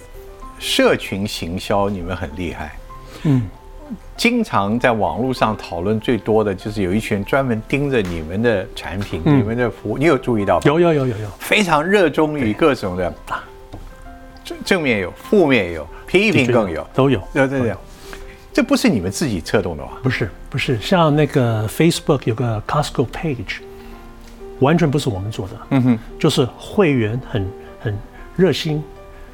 [0.58, 2.76] 社群行销你们很厉害，
[3.24, 3.48] 嗯，
[4.16, 10.62] 经常在网络上讨论最多的就是有一群专门盯着你们的产品、你们的服务，你有注意到吗？
[10.64, 13.12] 有有有有有，非常热衷于各种的
[14.44, 17.20] 正正面有，负面也有，批评更有，都有。
[17.32, 17.74] 对对对，
[18.52, 19.92] 这不是你们自己策动的吧？
[20.02, 23.58] 不是不是，像那个 Facebook 有个 Costco page，
[24.60, 25.54] 完全不是我们做的。
[25.70, 27.48] 嗯哼，就是会员很
[27.80, 27.98] 很
[28.40, 28.82] 热心、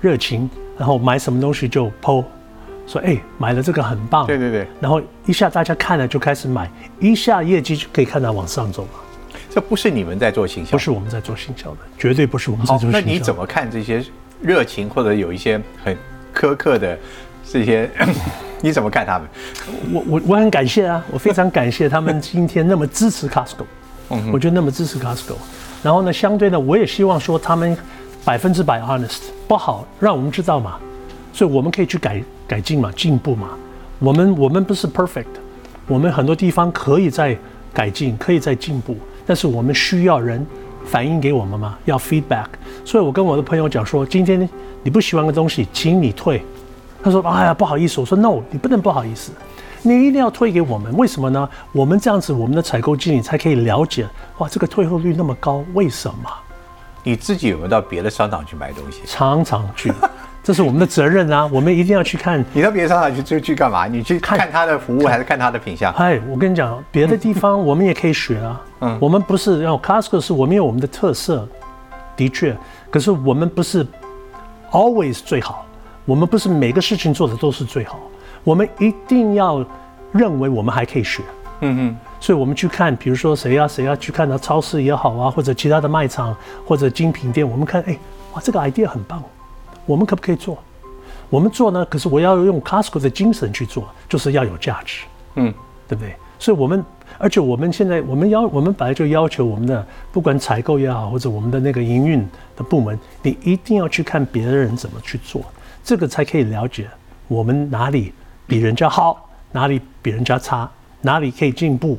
[0.00, 2.24] 热情，然后买什么东西就 PO，
[2.88, 4.26] 说哎买了这个很棒。
[4.26, 8.88] 对对对，然后一下大家看了就开始买，一下业绩就可以看到往上走了。
[9.48, 12.98] 这不是你们在做行销，不是我们在做行销的，绝对不是我们在做行销。
[12.98, 14.04] 那你怎么看这些
[14.42, 15.96] 热情或者有一些很
[16.34, 16.98] 苛刻的
[17.48, 17.88] 这些？
[18.60, 19.28] 你怎么看他们？
[19.92, 23.66] 我我我很感谢啊，我非常感谢他们今天那么支持 Costco。
[24.10, 25.36] 嗯，我觉得那么支持 Costco。
[25.82, 27.76] 然后呢，相对呢，我也希望说他们
[28.26, 30.78] 百分之百 honest，不好让我们知道嘛，
[31.32, 33.50] 所以我们可以去改改进嘛，进步嘛。
[34.00, 35.26] 我们我们不是 perfect，
[35.86, 37.38] 我们很多地方可以在
[37.72, 38.96] 改进，可以在进步。
[39.24, 40.44] 但是我们需要人
[40.84, 42.46] 反映给我们嘛，要 feedback。
[42.84, 44.48] 所以我跟我的朋友讲说，今天
[44.82, 46.42] 你不喜欢的东西，请你退。
[47.04, 49.30] 他说：“哎呀，不好意思。”我说：“No，你不能不好意思，
[49.82, 50.92] 你一定要退给我们。
[50.96, 51.48] 为什么呢？
[51.70, 54.04] 我们这样子，我们的采购经理才可以了解。
[54.38, 56.28] 哇，这个退货率那么高，为什么？
[57.06, 59.00] 你自己有没有到别的商场去买东西？
[59.06, 59.92] 常常去。”
[60.42, 61.48] 这是我们的责任啊！
[61.52, 62.44] 我们一定要去看。
[62.52, 63.86] 你到别的商场去就去干嘛？
[63.86, 65.92] 你去看他的服务还是看他的品相？
[65.92, 68.60] 嗨，我跟你讲，别的地方 我们也可以学啊。
[68.80, 71.48] 嗯，我们不是要 Costco，是我们有我们的特色，
[72.16, 72.56] 的确。
[72.90, 73.86] 可是我们不是
[74.72, 75.64] always 最好，
[76.04, 78.00] 我们不是每个事情做的都是最好。
[78.42, 79.64] 我们一定要
[80.12, 81.22] 认为我们还可以学。
[81.60, 81.96] 嗯哼。
[82.26, 86.36] 所以我们去看，比如说谁呀谁呀，去看到超市也好啊，或者其他的卖场
[86.66, 87.96] 或者精品店，我们看，哎，
[88.32, 89.22] 哇，这个 idea 很棒。
[89.84, 90.58] 我们可不可以做？
[91.30, 91.84] 我们做呢？
[91.84, 95.04] 可是我要用 Costco 的精神去做，就是要有价值，
[95.36, 95.54] 嗯，
[95.86, 96.16] 对不对？
[96.36, 96.84] 所以，我们
[97.16, 105.40] 而且我们现在我们要我们本来就要求我们的不管采购也好，或者我们的那个营运的部门，你一定要去看别人怎么去做，
[105.84, 106.88] 这个才可以了解
[107.28, 108.12] 我们哪里
[108.48, 110.68] 比人家好，哪里比人家差，
[111.02, 111.96] 哪里可以进步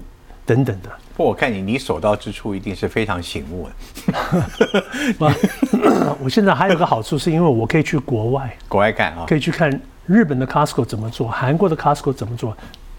[0.48, 0.90] 等等的。
[1.16, 3.74] 不，我看你，你所到之处一定是非常醒目的。
[6.24, 9.70] 我现在还有个好处，是因为我可以去国外，国外看啊，可以去看
[10.06, 12.56] 日本的 Costco 怎么做，韩国的 Costco 怎么做，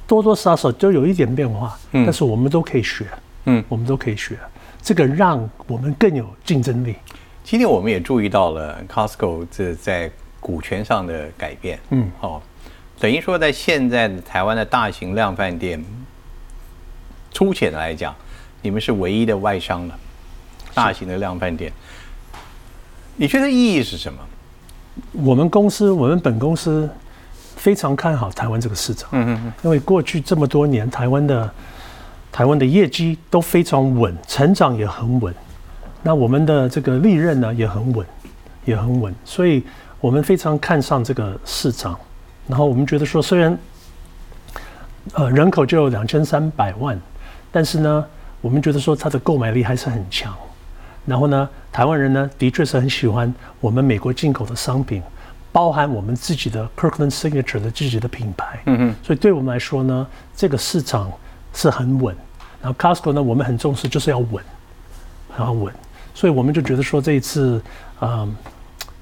[0.07, 1.79] 多多少少都有一点变化。
[1.93, 3.07] 嗯，但是我们都可以学，
[3.47, 4.37] 嗯，我们都可以学，
[4.83, 6.97] 这个让我们更有竞争力。
[7.43, 12.43] 今天我们也注意到了 Costco 这在股权上的改变，嗯，哦，
[13.01, 15.83] 等于说在现在台湾的大型量饭店。
[17.39, 18.13] 粗浅的来讲，
[18.63, 19.97] 你们是唯一的外商了，
[20.75, 21.73] 大型的量贩店。
[23.15, 24.19] 你觉得意义是什么？
[25.13, 26.91] 我们公司，我们本公司
[27.55, 29.09] 非常看好台湾这个市场。
[29.13, 29.53] 嗯嗯嗯。
[29.63, 31.49] 因为过去这么多年，台湾的
[32.33, 35.33] 台湾的业绩都非常稳，成长也很稳。
[36.03, 38.05] 那我们的这个利润呢也很稳，
[38.65, 39.15] 也很稳。
[39.25, 39.63] 所以
[40.01, 41.97] 我们非常看上这个市场。
[42.49, 43.57] 然后我们觉得说，虽然
[45.13, 47.01] 呃人口就有两千三百万。
[47.51, 48.05] 但是呢，
[48.41, 50.35] 我们觉得说它的购买力还是很强。
[51.07, 55.03] 然后呢，台湾人呢的确是很喜欢我们美国进口的商品，
[55.51, 58.61] 包含我们自己的 Kirkland Signature 的自己的品牌。
[58.67, 58.95] 嗯嗯。
[59.03, 60.07] 所以对我们来说呢，
[60.37, 61.11] 这个市场
[61.55, 62.15] 是很稳。
[62.61, 64.45] 然后 Costco 呢，我们很重视，就是要稳，
[65.31, 65.73] 很要稳。
[66.15, 67.63] 所以我们就觉得说这一次，
[68.01, 68.37] 嗯，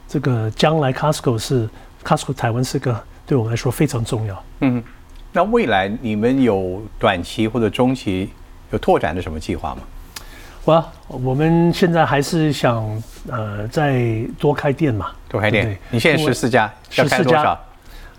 [0.07, 1.69] 这个将来 Costco 是
[2.05, 4.45] Costco 台湾是个对我们来说非常重要。
[4.61, 4.85] 嗯。
[5.33, 8.31] 那未来你们有短期或者中期
[8.71, 9.83] 有拓展的什么计划吗？
[10.65, 14.03] 我我们现在还是想呃再
[14.37, 15.79] 多开店嘛，多开店。
[15.91, 17.57] 你现在十四家，要开多少？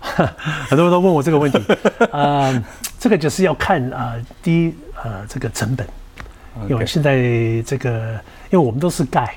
[0.00, 1.62] 很多人都问我这个问题。
[2.10, 2.64] 呃，
[2.98, 5.86] 这个就是要看啊，第一呃这个成本，
[6.70, 7.20] 因为现在
[7.66, 8.12] 这个
[8.48, 9.36] 因为我们都是盖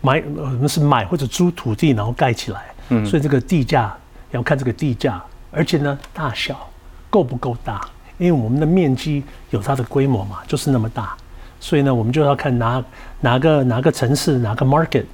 [0.00, 3.96] 买，我们是买或者租土地然后盖起来，嗯，所以这个地价
[4.32, 6.68] 要看这个地价，而且呢大小。
[7.12, 7.80] 够不够大？
[8.18, 11.16] 因为我们的面积有它的规模嘛，就是那么大，
[11.58, 12.84] 所以呢，我们就要看哪
[13.18, 15.04] 哪个哪个城市、哪个 market、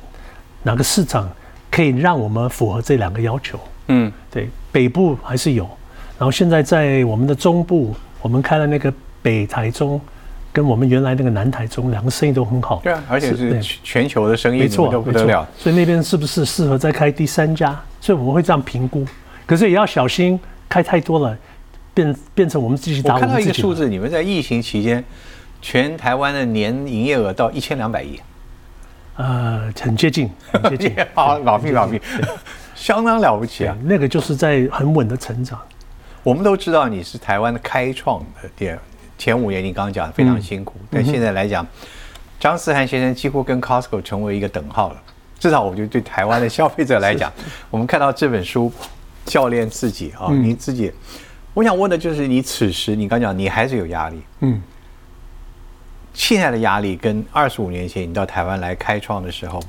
[0.63, 1.27] 哪个市场
[1.71, 3.59] 可以让我们符合这两个要求。
[3.87, 5.65] 嗯，对，北部还是有，
[6.19, 9.99] 然后现在在我们的中部，我们开了那个北台中，
[10.53, 12.81] 跟我们原来那个南台中两个生意都很好。
[12.85, 15.49] 对啊，而且是全球的生意，没错，都不得了。
[15.57, 17.75] 所以那边是不是适合再开第三家？
[18.03, 19.07] 所以我们会这样评估，
[19.47, 21.37] 可是也要小心开太多了。
[21.95, 25.03] 变变成我们自己打我看到一个数字，你们在疫情期间，
[25.63, 28.21] 全台湾的年营业额到一千两百亿，
[29.17, 30.95] 呃，很接近，很接近。
[31.15, 31.99] 好，老毕老毕，
[32.75, 33.75] 相当了不起啊！
[33.85, 35.59] 那个就是在很稳的成长。
[36.23, 38.79] 我们都知道你是台湾的开创的店，
[39.17, 41.67] 前五年你刚刚讲非常辛苦，但现在来讲，
[42.39, 45.03] 张思涵先生几乎跟 Costco 成为一个等号了。
[45.39, 47.33] 至少我觉得对台湾的消费者来讲，
[47.71, 48.71] 我们看到这本书，
[49.27, 50.91] 教练自己啊，你自己，
[51.53, 54.63] 我想问的就是你此时你刚讲你还是有压力，嗯，
[56.15, 59.61] 现在的压力跟二十五年前你到台湾来开创的时候，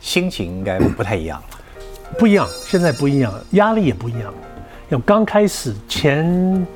[0.00, 1.58] 心情应该不太一样了，
[2.18, 4.32] 不一样，现在不一样，压力也不一样。
[4.88, 6.66] 有刚开始前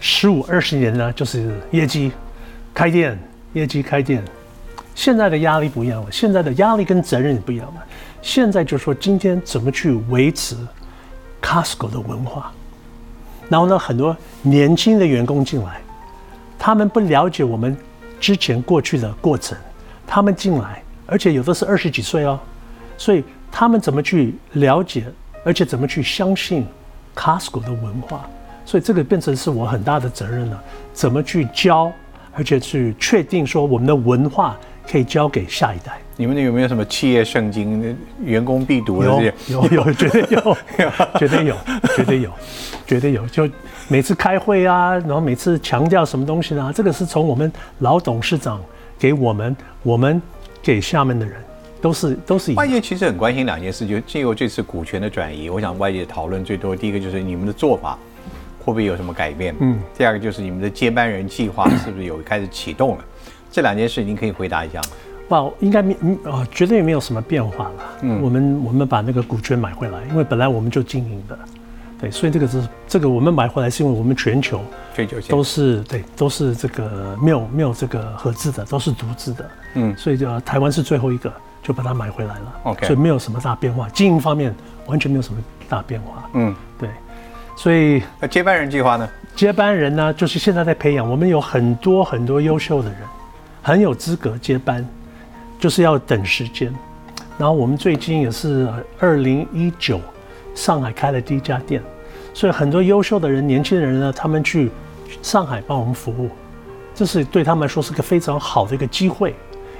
[0.00, 2.12] 十五二十年呢，就是业绩
[2.74, 3.18] 开店，
[3.54, 4.22] 业绩开店。
[4.94, 7.84] 现在的压力不一样了，现在的压力跟责任也不一样了。
[8.20, 10.56] 现在就是说今天怎么去维持
[11.42, 12.52] Costco 的文化，
[13.48, 15.80] 然后呢，很多年轻的员工进来，
[16.58, 17.76] 他们不了解我们
[18.20, 19.56] 之前过去的过程，
[20.06, 22.38] 他们进来，而且有的是二十几岁哦，
[22.96, 25.04] 所以他们怎么去了解，
[25.44, 26.66] 而且怎么去相信
[27.14, 28.28] Costco 的文化，
[28.64, 31.90] 所以这个变成是我很大的责任了，怎么去教，
[32.34, 34.56] 而且去确定说我们的文化。
[34.90, 35.98] 可以交给下一代。
[36.16, 39.34] 你们有没有什么企业圣经、员工必读的这些？
[39.52, 40.56] 有有绝对有，
[41.18, 41.56] 绝对有，
[41.96, 42.30] 绝对有，
[42.86, 43.26] 绝对有。
[43.28, 43.48] 就
[43.86, 46.72] 每次开会啊，然后每次强调什么东西呢？
[46.74, 48.60] 这个是从我们老董事长
[48.98, 50.20] 给我们，我们
[50.60, 51.36] 给下面的人，
[51.80, 52.52] 都是都是。
[52.54, 57.96] 外界其实很关心两件事，就经过这次股权的转移，我想外界讨论最多，第一个就是你们的做法
[58.58, 59.54] 会不会有什么改变？
[59.60, 59.78] 嗯。
[59.96, 63.04] 第二个就是你们的接班人计划是不是有开始启动了？
[63.50, 64.88] 这两件事，您可以回答一下吗？
[65.28, 67.74] 哇，应该没，呃，绝对没有什么变化了。
[68.00, 71.38] 嗯，我们我们把那个股权买回来，因为本来我们就经营的，
[72.00, 74.60] 对，所以这个是这个我们买回来是因为我们全球
[74.94, 79.50] 全球都是对，都是这个没有没有这个合资的，都是独资的。
[79.74, 81.30] 嗯，所以就台湾是最后一个，
[81.62, 82.60] 就把它买回来了。
[82.62, 84.54] OK，所以没有什么大变化，经营方面
[84.86, 86.26] 完全没有什么大变化。
[86.32, 86.88] 嗯，对，
[87.54, 89.06] 所以那接班人计划呢？
[89.36, 92.98] 接班人呢，就是现在在培养，我们有很多很多优秀的人。
[93.68, 94.82] 很有资格接班，
[95.60, 96.72] 就是要等时间。
[97.36, 98.66] 然后我们最近也是
[98.98, 100.00] 二零一九，
[100.54, 101.82] 上海开了第一家店，
[102.32, 104.70] 所以很多优秀的人、年轻人呢，他们去
[105.20, 106.30] 上海帮我们服务，
[106.94, 109.34] 这是对他们来说是个非常好的一个机会，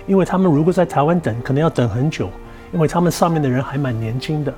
[0.07, 2.29] 因为他们如果在台湾等，可能要等很久，
[2.74, 4.53] 因为他们上面的人还蛮年轻的。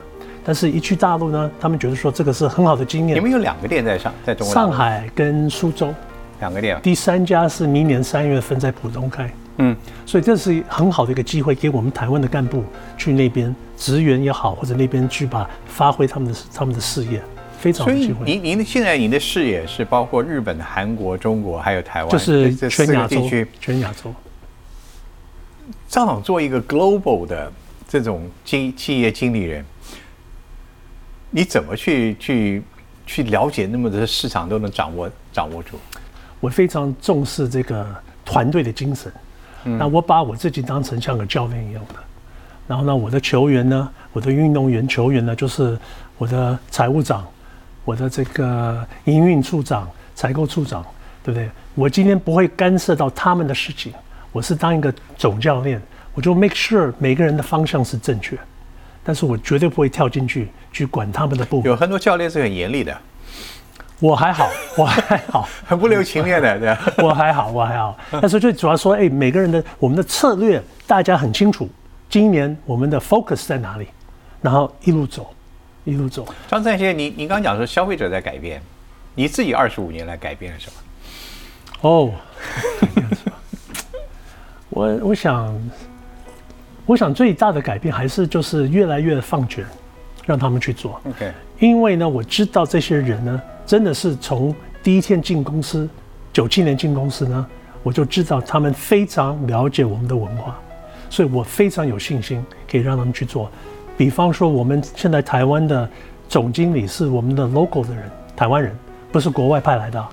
[0.45, 3.17] 但是一去大陆呢，他们觉得说这个是很好的经验。
[3.17, 5.95] 你们有两个店在上，在中国上海跟苏州。
[6.41, 9.77] 两个店，第三家是明年三月份在浦东开，嗯，
[10.07, 12.65] 所以这是很好的一个机会，给我们台湾的干部
[12.97, 17.23] 去那边职员也好，或者那边去把发挥他们的他们的事业，
[17.59, 18.25] 非常好的机会。
[18.25, 23.29] 您您的现在您的视野是包括日本、韩国、中国还有台湾，就是全亚洲，
[23.61, 24.13] 全亚洲。
[25.89, 27.53] 张总做一个 global 的
[27.87, 29.65] 这种经企业经理人，
[31.31, 32.63] 你怎么去去
[33.05, 35.79] 去了解那么多市场都能掌握掌握住？
[36.41, 37.87] 我非常重视这个
[38.25, 39.13] 团队的精神，
[39.63, 41.95] 那我把我自己当成像个教练一样的，
[42.67, 45.79] 然后呢，我的球员呢，我的运动员球员呢，就是
[46.17, 47.27] 我的财务长，
[47.85, 50.83] 我的这个营运处长、采购处长，
[51.23, 51.51] 对不对？
[51.75, 53.93] 我今天不会干涉到他们的事情，
[54.33, 55.81] 我是当一个总教练，
[56.15, 58.39] 我就 make sure 每个人的方向是正确，
[59.05, 61.71] 但是我绝对不会跳进去去管他们的部分。
[61.71, 62.97] 有很多教练是很严厉的。
[64.01, 66.59] 我还好， 我还好，很不留情面的，
[66.97, 67.97] 对我还好，我还好。
[68.21, 71.69] 但是最主要说，哎，每个人的我们的策略大家很清楚，
[72.09, 73.87] 今年我们的 focus 在哪里，
[74.41, 75.33] 然后一路走，
[75.85, 76.27] 一路走。
[76.49, 78.61] 张三先生，你你刚讲说消费者在改变，
[79.15, 80.73] 你自己二十五年来改变了什么？
[81.83, 82.11] 哦，
[84.71, 85.55] 我我想，
[86.87, 89.65] 我想最大的改变还是就是越来越放权，
[90.31, 91.01] 让他们去做。
[91.09, 93.43] OK，因为呢，我知道这些人呢。
[93.67, 95.89] 真的是从第一天进公司，
[96.33, 97.47] 九七年进公司呢，
[97.85, 100.59] 我就知道他们非常了解我们的文化，
[101.09, 103.49] 所以我非常有信心可以让他们去做。
[103.97, 105.89] 比方说，我们现在台湾的
[106.29, 108.77] 总经理是我们的 local 的人，台湾人，
[109.13, 110.05] 不是国外派来的，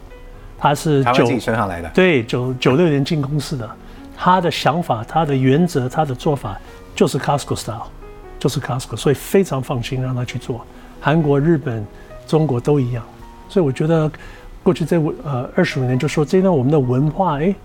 [0.60, 3.68] 他是九自己身上来的，对，九九六年进公司的，
[4.16, 6.60] 他的想法、他的原则、他的做法
[6.94, 7.88] 就是 Costco style，
[8.40, 10.66] 就是 Costco，所以非常放心让他去做。
[11.00, 11.86] 韩国、日本、
[12.28, 13.04] 中国都一样。
[13.50, 14.12] 所以我觉得，
[14.62, 17.56] 过去这呃二十五年，就说这段我们的文化哎，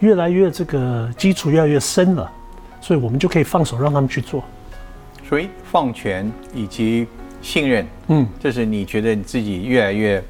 [0.00, 2.30] 越来越这个基础越来越深了，
[2.80, 4.44] 所以我们就可以放手让他们去做。
[5.28, 7.06] 所以放权以及
[7.40, 10.22] 信任，嗯，就是你觉得你自己越来越，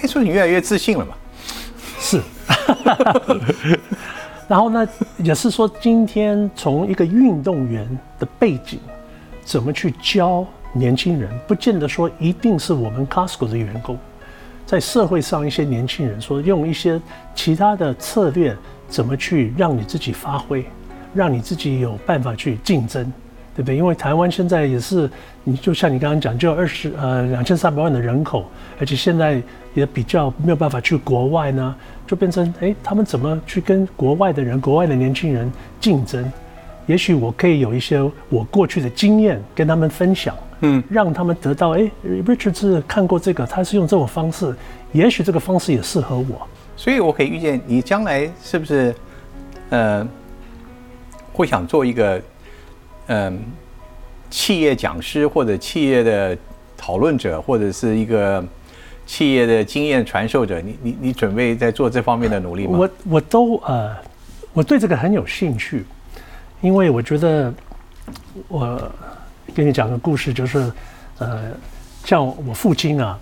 [0.00, 1.16] 可以说你越来越自信了吧？
[1.98, 2.20] 是。
[4.52, 4.86] 然后呢，
[5.16, 7.88] 也是说今天从一个运动员
[8.18, 8.78] 的背景，
[9.46, 10.44] 怎么去教？
[10.74, 13.98] 年轻人不见得说一定是我们 Costco 的员工，
[14.66, 17.00] 在社会上一些年轻人说用一些
[17.34, 18.54] 其他的策略，
[18.88, 20.66] 怎么去让你自己发挥，
[21.14, 23.10] 让你自己有办法去竞争，
[23.56, 23.74] 对不对？
[23.74, 25.10] 因为台湾现在也是，
[25.44, 28.44] 你就像你刚刚讲，就二十呃两千三百万的人口，
[28.78, 29.42] 而且现在
[29.72, 31.74] 也比较没有办法去国外呢，
[32.12, 35.50] 就变成哎，他们怎么去跟国外的人、国外的年轻人
[35.80, 36.30] 竞争？
[36.84, 44.54] 也许我可以有一些我过去的经验跟他们分享，嗯，让他们得到哎，Richard 是看过这个，他是用这种方式，
[44.92, 46.46] 也许这个方式也适合我，
[46.76, 48.94] 所以我可以预见你将来是不是
[49.70, 50.06] 呃
[51.32, 52.20] 会想做一个。
[53.06, 53.40] 嗯，
[54.30, 56.36] 企业讲师或者企业的
[56.76, 58.44] 讨论者，或者是一个
[59.04, 62.78] 企业的经验传授者，你你你准备在做这方面的努力吗？
[62.78, 63.94] 我我都呃，
[64.52, 65.84] 我对这个很有兴趣，
[66.60, 67.52] 因为我觉得
[68.48, 68.80] 我
[69.54, 70.72] 跟你讲个故事，就是
[71.18, 71.50] 呃，
[72.04, 73.18] 像我父亲啊，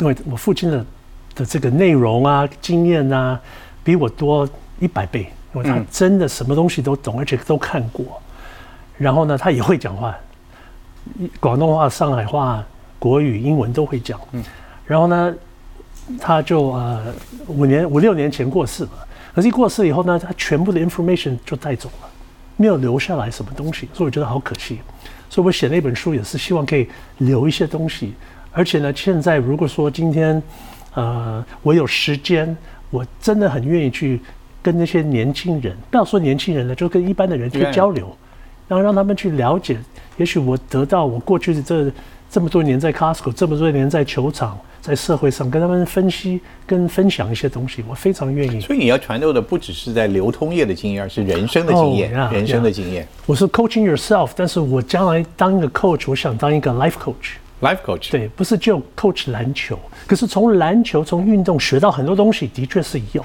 [0.00, 0.86] 因为我父亲的
[1.34, 3.38] 的这个内容啊、经验啊，
[3.84, 4.48] 比我多
[4.80, 8.20] 一百倍，因为他真的什么东西都懂，而且都看过。
[8.96, 10.16] 然后呢，他也会讲话，
[11.38, 12.64] 广东话、上海话、
[12.98, 14.18] 国语、英文都会讲。
[14.32, 14.42] 嗯。
[14.88, 15.34] 然后呢，
[16.18, 17.14] 他就呃
[17.46, 18.90] 五年五六年前过世了。
[19.34, 22.08] 可是一过世以后呢，他全部的 information 就带走了，
[22.56, 24.80] 没有留下来什么东西，所以我觉得好可惜。
[25.28, 28.14] 所以我写了一本书，也是希望可以留一些东西。
[28.50, 30.42] 而且呢，现在如果说今天
[30.94, 32.56] 呃我有时间，
[32.90, 34.20] 我真的很愿意去
[34.62, 38.16] 跟那些年轻人，不要说年轻人了，就跟一般的人去交流。
[38.66, 39.78] 然后让他们去了解，
[40.16, 41.90] 也许我得到我过去的这
[42.30, 48.60] 这么多年在 Costco，这么多年在球场，在社会上跟他们分析跟分享一些东西，我非常愿意。
[48.60, 53.08] 所以你要传授的不只是在流通业的经验，而是人生的经验，人生的经验。
[53.24, 57.36] 我是 coaching yourself，但是我将来当一个 coach，我想当一个 life coach。
[57.60, 63.24] life coach 对，不是就 coach 篮球，可是从篮球从运动学到很多东西，的确是有。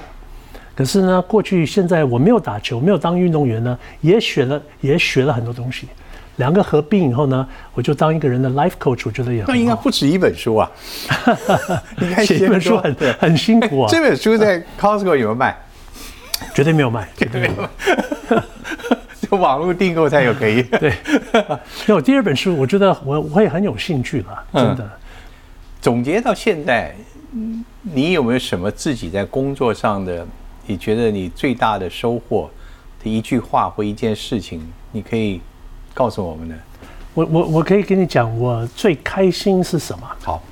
[0.74, 5.86] 可是呢，过去现在我没有打球，没有当运动员呢，也学了也学了很多东西。
[6.36, 10.70] 两个合并以后呢，我就当一个人的 life coach，我觉得也那应该不止一本书啊，
[12.00, 13.88] 应该写一本书很 很辛苦啊。
[13.90, 15.56] 这本书在 Costco 有没有卖？
[16.54, 18.40] 绝对没有卖，绝对没有。
[19.30, 20.62] 就网络订购才有可以。
[20.62, 20.92] 对，
[21.86, 24.90] 那我第二本书，我觉得我我也很有兴趣了，真的。
[25.80, 26.94] 总结到现在，
[27.82, 30.26] 你有没有什么自己在工作上的？
[30.66, 32.50] 你觉得你最大的收获
[33.02, 35.38] 的一句话或一件事情，你可以
[35.94, 36.54] 告诉我们的。
[37.14, 40.06] 我我我可以跟你讲，我最开心是什么？
[40.22, 40.42] 好，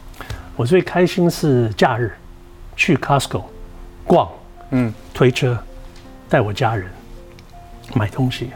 [0.54, 2.12] 我最开心是假日
[2.76, 3.42] 去 Costco
[4.04, 4.28] 逛，
[4.70, 5.58] 嗯，推车
[6.28, 6.88] 带我家人
[7.94, 8.50] 买东西，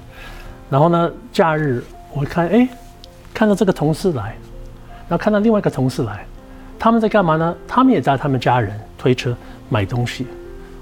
[0.71, 1.83] 然后呢，假日
[2.15, 2.69] 我看哎，
[3.35, 4.37] 看到这个同事来，
[5.09, 6.25] 然后看到另外一个同事来，
[6.79, 7.57] 他们在干嘛呢？
[7.67, 9.37] 他们也带他们家人推车
[9.69, 10.29] 买东西。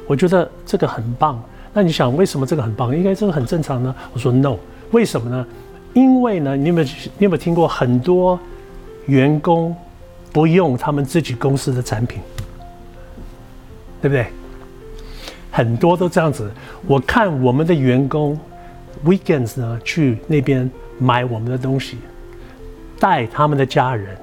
[0.06, 1.42] 我觉得这个很棒。
[1.72, 2.94] 那你想，为什么这个很棒？
[2.94, 3.94] 应该这个很正常呢？
[4.12, 4.56] 我说 no，
[4.90, 5.46] 为什么呢？
[5.94, 8.38] 因为呢，你有没有你有没有听过很多
[9.06, 9.74] 员工
[10.32, 12.20] 不用他们自己公司的产品，
[14.02, 14.26] 对不对？
[15.50, 16.50] 很多都这样子。
[16.86, 18.38] 我看我们的员工
[19.04, 21.96] weekends 呢去那边买我们的东西，
[23.00, 24.16] 带他们的家人，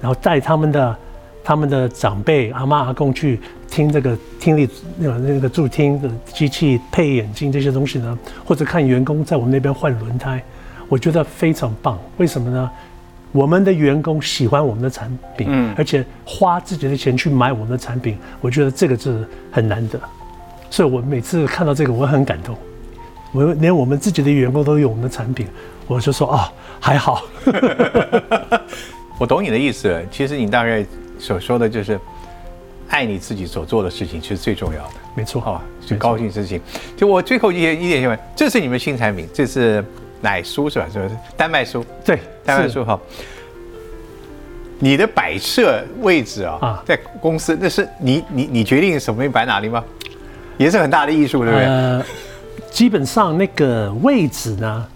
[0.00, 0.96] 然后带他们的
[1.42, 3.40] 他们的长辈阿妈阿公去。
[3.68, 10.42] 听这个听力那个那个助听的机器配眼镜这些东西呢，或者看员工在我们那边换轮胎，
[10.88, 11.98] 我觉得非常棒。
[12.16, 12.70] 为什么呢？
[13.32, 20.00] 我们的员工喜欢我们的产品，嗯，而且花自己的钱去买我们的产品，我觉得这个是很难得。
[20.70, 22.56] 所以我每次看到这个，我很感动。
[23.32, 25.46] 我连我们自己的员工都有我们的产品，
[25.86, 27.22] 我就说啊，还好。
[29.18, 30.84] 我懂你的意思，其实你大概
[31.18, 31.98] 所说的就是。
[32.88, 36.60] 爱你自己所做的事情，其实最重要的，没错哈，最高兴事情。
[36.96, 39.84] 就我最后一一点新闻，这是你们新产品，这是
[40.26, 40.86] 奶酥是吧？
[40.92, 41.84] 是不是丹麦酥？
[42.04, 42.98] 对，丹麦酥哈。
[44.80, 49.82] 你的摆设位置啊，在公司那是你你你决定什么摆哪里吗？
[50.58, 51.64] 也是很大的艺术，对不对？
[51.64, 52.04] 呃，
[52.70, 54.86] 基本上那个位置呢，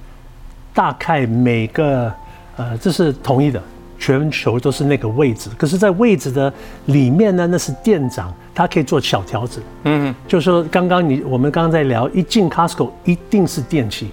[0.74, 2.12] 大概每个
[2.56, 3.62] 呃，这是统一的。
[4.02, 6.50] 全球都是那个位置，可是，在位置的
[6.86, 9.62] 里面呢，那是店长，他可以做小调整。
[9.84, 14.10] 嗯，就是说，刚刚你我们刚刚在聊，一进 Costco 一定是电器，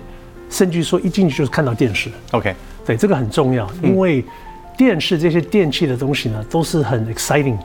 [0.50, 2.10] 甚至说一进去就是看到电视。
[2.32, 4.24] OK，对，这个很重要，因为
[4.78, 7.58] 电视这些电器的东西呢，都是很 exciting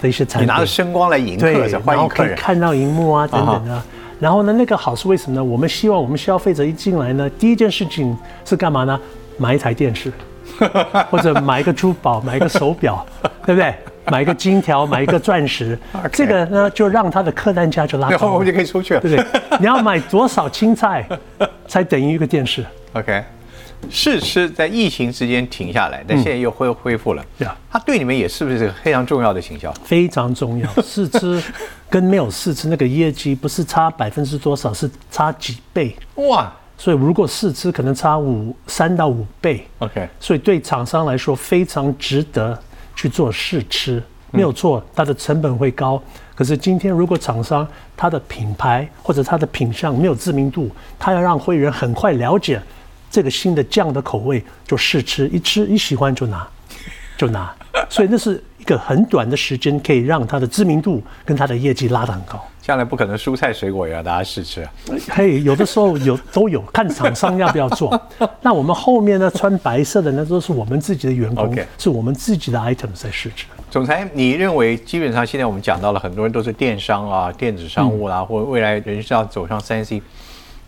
[0.00, 0.42] 的一些产品。
[0.42, 1.50] 你拿着声光来迎客，
[1.84, 3.82] 然后可以看到荧幕啊等等的。
[4.20, 5.44] 然后呢，那个好是为什么呢？
[5.44, 9.00] 我们希望我们消费者一进来呢，第一件事情是干嘛呢？
[9.36, 10.12] 买一台电视。
[11.10, 13.06] 或者买一个珠宝，买一个手表，
[13.44, 13.72] 对不对？
[14.12, 15.78] 买一个金条，买一个钻石，
[16.12, 19.58] 这个呢就让他的客单价就拉高， 我们就可以出去了，对不对？
[19.60, 21.06] 你要买多少青菜
[21.66, 23.22] 才等于一个电视？OK，
[23.90, 27.24] 试吃在疫情之间停下来，但现在又恢恢复了。
[27.38, 29.72] 对啊，它对你们也是不是非常重要的行销？
[29.84, 30.82] 非常重要。
[30.82, 31.42] 试吃
[31.90, 35.94] 跟没有试吃那个业绩不是差百分之多少，是差几倍。
[36.16, 42.56] 哇所以如果试吃可能差五三到五倍，，OK，所以对厂商来说非常值得
[42.98, 46.02] 去做试吃，没有错，它的成本会高。
[46.34, 47.64] 可是今天如果厂商
[47.96, 50.68] 它的品牌或者它的品相没有知名度，
[50.98, 52.60] 它要让会员很快了解
[53.08, 56.44] 这个新的酱的口味，就试吃，一吃一喜欢就拿，
[57.16, 57.54] 就拿。
[57.88, 62.44] 所以那是一个很短的时间，可以让它的知名度跟它的业绩拉得很高。
[62.60, 64.70] 将来不可能蔬菜水果也要大家试吃啊。
[65.08, 67.98] 嘿，有的时候有都有，看厂商要不要做。
[68.42, 73.46] 那我们后面呢，穿白色的那都是我们自己的员工是我们自己的 item 在试吃。
[73.70, 80.02] 总裁，你认为基本上现在我们讲到了很多人都是电商啊、电子商务啦、或未来人是要走上三 C，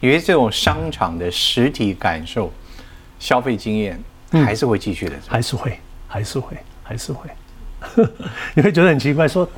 [0.01, 2.51] 你觉得这种商场的实体感受、
[3.19, 5.17] 消费经验还是会继续的？
[5.27, 5.79] 还是会，
[6.09, 7.29] 还是会，还是会。
[8.55, 9.49] 你会觉得很奇怪，说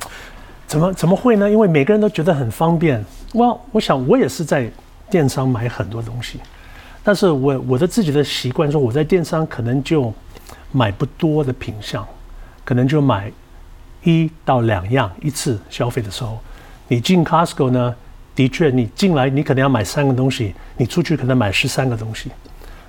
[0.65, 1.49] 怎么怎么会呢？
[1.49, 3.03] 因为每个人都觉得很方便。
[3.33, 4.69] 哇，我想我也是在
[5.09, 6.39] 电商买很多东西，
[7.03, 10.13] 但是我我的自己的习惯说，我在电商可能就
[10.71, 12.07] 买不多的品相，
[12.63, 13.31] 可能就买
[14.03, 16.39] 一到两样一次消费的时候。
[16.87, 17.95] 你进 Costco 呢，
[18.35, 22.31] 的确你进来你可能要买三个东西，你出去可能买十三个东西。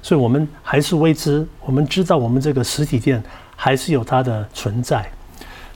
[0.03, 3.23] 所以我们还是未知，我们知道我们这个实体店
[3.57, 5.09] 还是有它的存在。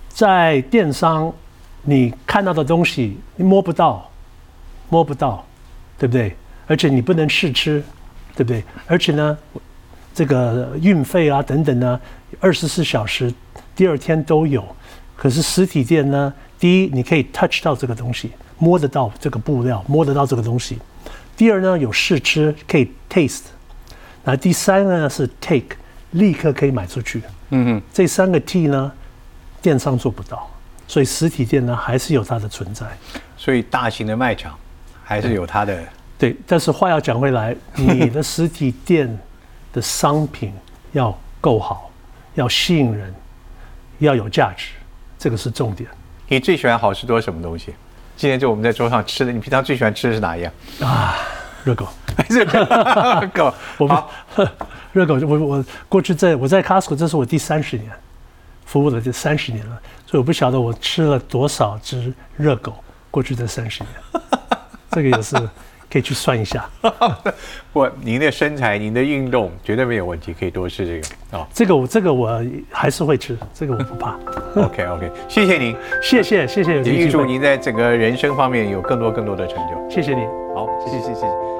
[0.09, 1.33] 在电商，
[1.83, 4.11] 你看到的东西你摸不到，
[4.89, 5.45] 摸不到，
[5.99, 6.35] 对不对？
[6.67, 7.83] 而且你不能试吃，
[8.37, 8.63] 对不对？
[8.87, 9.39] 而且呢，
[10.13, 12.01] 这个运费啊等等呢，
[12.41, 13.33] 二十四小时，
[13.75, 14.65] 第二天都有。
[15.17, 20.79] 可是实体店呢，第一你可以 touch 到这个东西，摸得到这个布料，摸得到这个东西。
[21.37, 23.45] 第二呢，有试吃，可以 taste。
[24.25, 25.77] 那第三个呢是 take，
[26.11, 27.23] 立刻可以买出去。
[27.51, 28.93] 嗯哼，这三个 T 呢，
[29.61, 30.49] 电商做不到，
[30.87, 32.87] 所以实体店呢还是有它的存在。
[33.37, 34.57] 所以大型的卖场
[35.05, 35.83] 还是有它的。
[36.19, 39.19] 对，但是话要讲回来， 你的实体店
[39.73, 40.53] 的商品
[40.93, 41.91] 要够好，
[42.35, 43.15] 要吸引人，
[43.99, 44.71] 要有价值，
[45.19, 45.89] 这个是重点。
[46.27, 47.75] 你最喜欢好事多什么东西？
[48.17, 50.53] 今天就我们在桌上吃的，你平常最喜欢吃的是哪一样？
[50.81, 51.17] 啊
[51.65, 51.87] 热狗，
[52.29, 54.11] 这个狗，我不好，
[54.93, 57.91] 热狗， 我我过去在我在 Costco，这是我第三十年，
[58.69, 62.75] 服务了这三十年了，所以我不晓得我吃了多少只热狗，
[63.11, 64.23] 过去这三十年，
[64.93, 65.35] 这个也是
[65.91, 66.69] 可以去算一下。
[67.73, 71.47] 不，您的身材、您的运动绝对没有问题，可以多吃这个哦。
[71.55, 74.19] 这个我这个我还是会吃，这个我不怕。
[74.61, 79.91] OK OK，谢谢您，谢谢谢谢也预祝您在整个人生方面有更多更多的成就。
[79.91, 80.27] 谢谢您。
[80.55, 81.58] 好，谢谢谢谢。